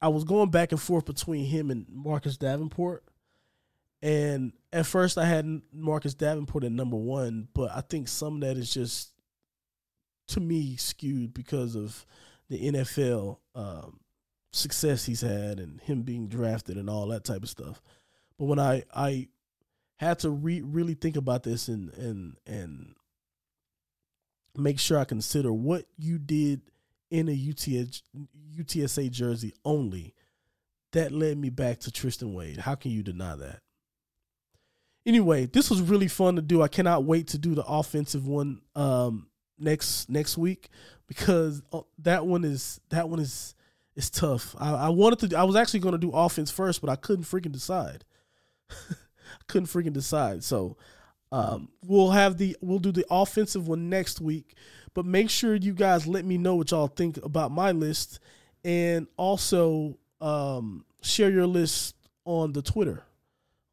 I 0.00 0.08
was 0.08 0.24
going 0.24 0.48
back 0.48 0.72
and 0.72 0.80
forth 0.80 1.04
between 1.04 1.44
him 1.44 1.70
and 1.70 1.84
Marcus 1.90 2.38
Davenport. 2.38 3.04
And 4.02 4.52
at 4.72 4.86
first, 4.86 5.16
I 5.16 5.24
had 5.24 5.62
Marcus 5.72 6.14
Davenport 6.14 6.64
at 6.64 6.72
number 6.72 6.96
one, 6.96 7.48
but 7.54 7.70
I 7.70 7.82
think 7.82 8.08
some 8.08 8.36
of 8.36 8.40
that 8.40 8.56
is 8.56 8.72
just, 8.72 9.12
to 10.28 10.40
me, 10.40 10.76
skewed 10.76 11.32
because 11.32 11.76
of 11.76 12.04
the 12.48 12.72
NFL 12.72 13.38
um, 13.54 14.00
success 14.52 15.04
he's 15.04 15.20
had 15.20 15.60
and 15.60 15.80
him 15.80 16.02
being 16.02 16.28
drafted 16.28 16.76
and 16.76 16.90
all 16.90 17.06
that 17.08 17.24
type 17.24 17.42
of 17.42 17.48
stuff. 17.48 17.80
But 18.38 18.46
when 18.46 18.58
I 18.58 18.82
I 18.94 19.28
had 19.98 20.18
to 20.20 20.30
re- 20.30 20.62
really 20.62 20.94
think 20.94 21.16
about 21.16 21.44
this 21.44 21.68
and 21.68 21.92
and 21.94 22.36
and 22.46 22.94
make 24.56 24.78
sure 24.78 24.98
I 24.98 25.04
consider 25.04 25.52
what 25.52 25.86
you 25.96 26.18
did 26.18 26.62
in 27.10 27.28
a 27.28 27.32
UTS, 27.32 28.02
UTSA 28.58 29.10
jersey 29.10 29.52
only. 29.64 30.14
That 30.92 31.10
led 31.10 31.38
me 31.38 31.48
back 31.48 31.80
to 31.80 31.90
Tristan 31.90 32.34
Wade. 32.34 32.58
How 32.58 32.74
can 32.74 32.90
you 32.90 33.02
deny 33.02 33.34
that? 33.36 33.61
Anyway, 35.04 35.46
this 35.46 35.68
was 35.68 35.80
really 35.80 36.08
fun 36.08 36.36
to 36.36 36.42
do. 36.42 36.62
I 36.62 36.68
cannot 36.68 37.04
wait 37.04 37.28
to 37.28 37.38
do 37.38 37.54
the 37.54 37.64
offensive 37.64 38.26
one 38.26 38.60
um, 38.76 39.26
next 39.58 40.08
next 40.08 40.38
week 40.38 40.68
because 41.06 41.62
uh, 41.72 41.80
that 41.98 42.26
one 42.26 42.44
is 42.44 42.80
that 42.90 43.08
one 43.08 43.18
is 43.18 43.54
is 43.96 44.10
tough. 44.10 44.54
I, 44.58 44.72
I 44.74 44.88
wanted 44.88 45.30
to. 45.30 45.36
I 45.36 45.44
was 45.44 45.56
actually 45.56 45.80
going 45.80 45.92
to 45.92 45.98
do 45.98 46.10
offense 46.12 46.50
first, 46.50 46.80
but 46.80 46.90
I 46.90 46.96
couldn't 46.96 47.24
freaking 47.24 47.52
decide. 47.52 48.04
couldn't 49.48 49.68
freaking 49.68 49.92
decide. 49.92 50.44
So 50.44 50.76
um, 51.30 51.68
we'll 51.84 52.10
have 52.10 52.38
the 52.38 52.56
we'll 52.60 52.78
do 52.78 52.92
the 52.92 53.06
offensive 53.10 53.68
one 53.68 53.88
next 53.88 54.20
week. 54.20 54.54
But 54.94 55.06
make 55.06 55.30
sure 55.30 55.54
you 55.54 55.72
guys 55.72 56.06
let 56.06 56.24
me 56.24 56.36
know 56.36 56.56
what 56.56 56.70
y'all 56.70 56.86
think 56.86 57.16
about 57.24 57.50
my 57.50 57.72
list, 57.72 58.20
and 58.64 59.06
also 59.16 59.98
um, 60.20 60.84
share 61.00 61.30
your 61.30 61.46
list 61.46 61.96
on 62.24 62.52
the 62.52 62.62
Twitter, 62.62 63.02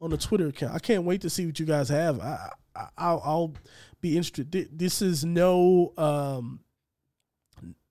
on 0.01 0.09
the 0.09 0.17
Twitter 0.17 0.47
account. 0.47 0.73
I 0.73 0.79
can't 0.79 1.03
wait 1.03 1.21
to 1.21 1.29
see 1.29 1.45
what 1.45 1.59
you 1.59 1.65
guys 1.65 1.89
have. 1.89 2.19
I, 2.19 2.51
I 2.97 3.13
will 3.13 3.21
I'll 3.23 3.53
be 4.01 4.15
interested. 4.17 4.51
This 4.71 5.01
is 5.01 5.25
no 5.25 5.93
um, 5.97 6.61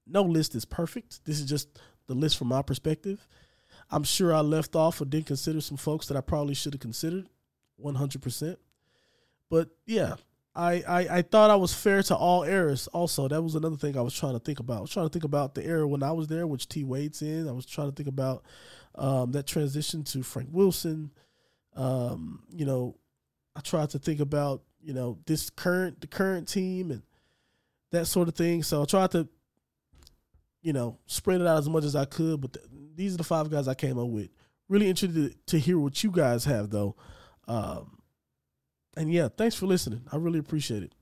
no 0.07 0.23
list 0.23 0.55
is 0.55 0.65
perfect. 0.65 1.25
This 1.25 1.41
is 1.41 1.47
just 1.47 1.69
the 2.07 2.15
list 2.15 2.39
from 2.39 2.49
my 2.49 2.63
perspective. 2.63 3.27
I'm 3.91 4.05
sure 4.05 4.35
I 4.35 4.41
left 4.41 4.77
off 4.77 5.01
or 5.01 5.05
didn't 5.05 5.27
consider 5.27 5.61
some 5.61 5.77
folks 5.77 6.07
that 6.07 6.17
I 6.17 6.21
probably 6.21 6.55
should 6.55 6.75
have 6.75 6.81
considered. 6.81 7.29
100%. 7.83 8.57
But 9.51 9.71
yeah, 9.87 10.15
I, 10.55 10.83
I, 10.87 10.99
I 11.19 11.23
thought 11.23 11.51
I 11.51 11.57
was 11.57 11.73
fair 11.73 12.03
to 12.05 12.17
all 12.17 12.45
errors. 12.45 12.87
Also, 12.89 13.29
that 13.29 13.41
was 13.41 13.55
another 13.55 13.77
thing 13.77 13.97
I 13.97 14.03
was 14.03 14.15
trying 14.15 14.35
to 14.35 14.41
think 14.41 14.61
about. 14.61 14.79
I 14.79 14.81
was 14.81 14.91
trying 14.91 15.07
to 15.07 15.13
think 15.13 15.25
about 15.25 15.55
the 15.55 15.65
era 15.65 15.87
when 15.87 16.03
I 16.03 16.13
was 16.13 16.27
there, 16.27 16.47
which 16.47 16.69
T 16.69 16.85
Wade's 16.85 17.23
in. 17.23 17.49
I 17.49 17.53
was 17.53 17.65
trying 17.65 17.89
to 17.89 17.95
think 17.95 18.09
about 18.09 18.43
um, 18.95 19.33
that 19.33 19.47
transition 19.47 20.03
to 20.05 20.23
Frank 20.23 20.49
Wilson. 20.53 21.13
Um, 21.79 22.43
you 22.51 22.67
know, 22.67 22.97
I 23.57 23.61
tried 23.61 23.91
to 23.91 23.99
think 23.99 24.21
about 24.21 24.63
you 24.83 24.93
know 24.93 25.19
this 25.27 25.49
current 25.49 26.01
the 26.01 26.07
current 26.07 26.49
team 26.49 26.91
and 26.91 27.03
that 27.93 28.07
sort 28.07 28.29
of 28.29 28.35
thing. 28.35 28.63
So 28.63 28.83
I 28.83 28.85
tried 28.85 29.13
to 29.13 29.29
you 30.61 30.73
know 30.73 30.99
spread 31.07 31.41
it 31.41 31.47
out 31.47 31.59
as 31.59 31.69
much 31.69 31.85
as 31.85 31.97
I 31.97 32.05
could. 32.05 32.41
But 32.41 32.57
these 32.95 33.15
are 33.15 33.19
the 33.19 33.25
five 33.25 33.49
guys 33.51 33.69
I 33.69 33.75
came 33.75 33.99
up 33.99 34.09
with. 34.09 34.29
Really 34.69 34.89
interested 34.89 35.47
to 35.47 35.59
hear 35.59 35.79
what 35.79 36.03
you 36.03 36.11
guys 36.11 36.45
have 36.45 36.71
though. 36.71 36.97
Um, 37.47 38.01
and 38.97 39.11
yeah, 39.13 39.29
thanks 39.29 39.55
for 39.55 39.67
listening. 39.67 40.03
I 40.13 40.17
really 40.17 40.41
appreciate 40.41 40.83
it. 40.83 40.93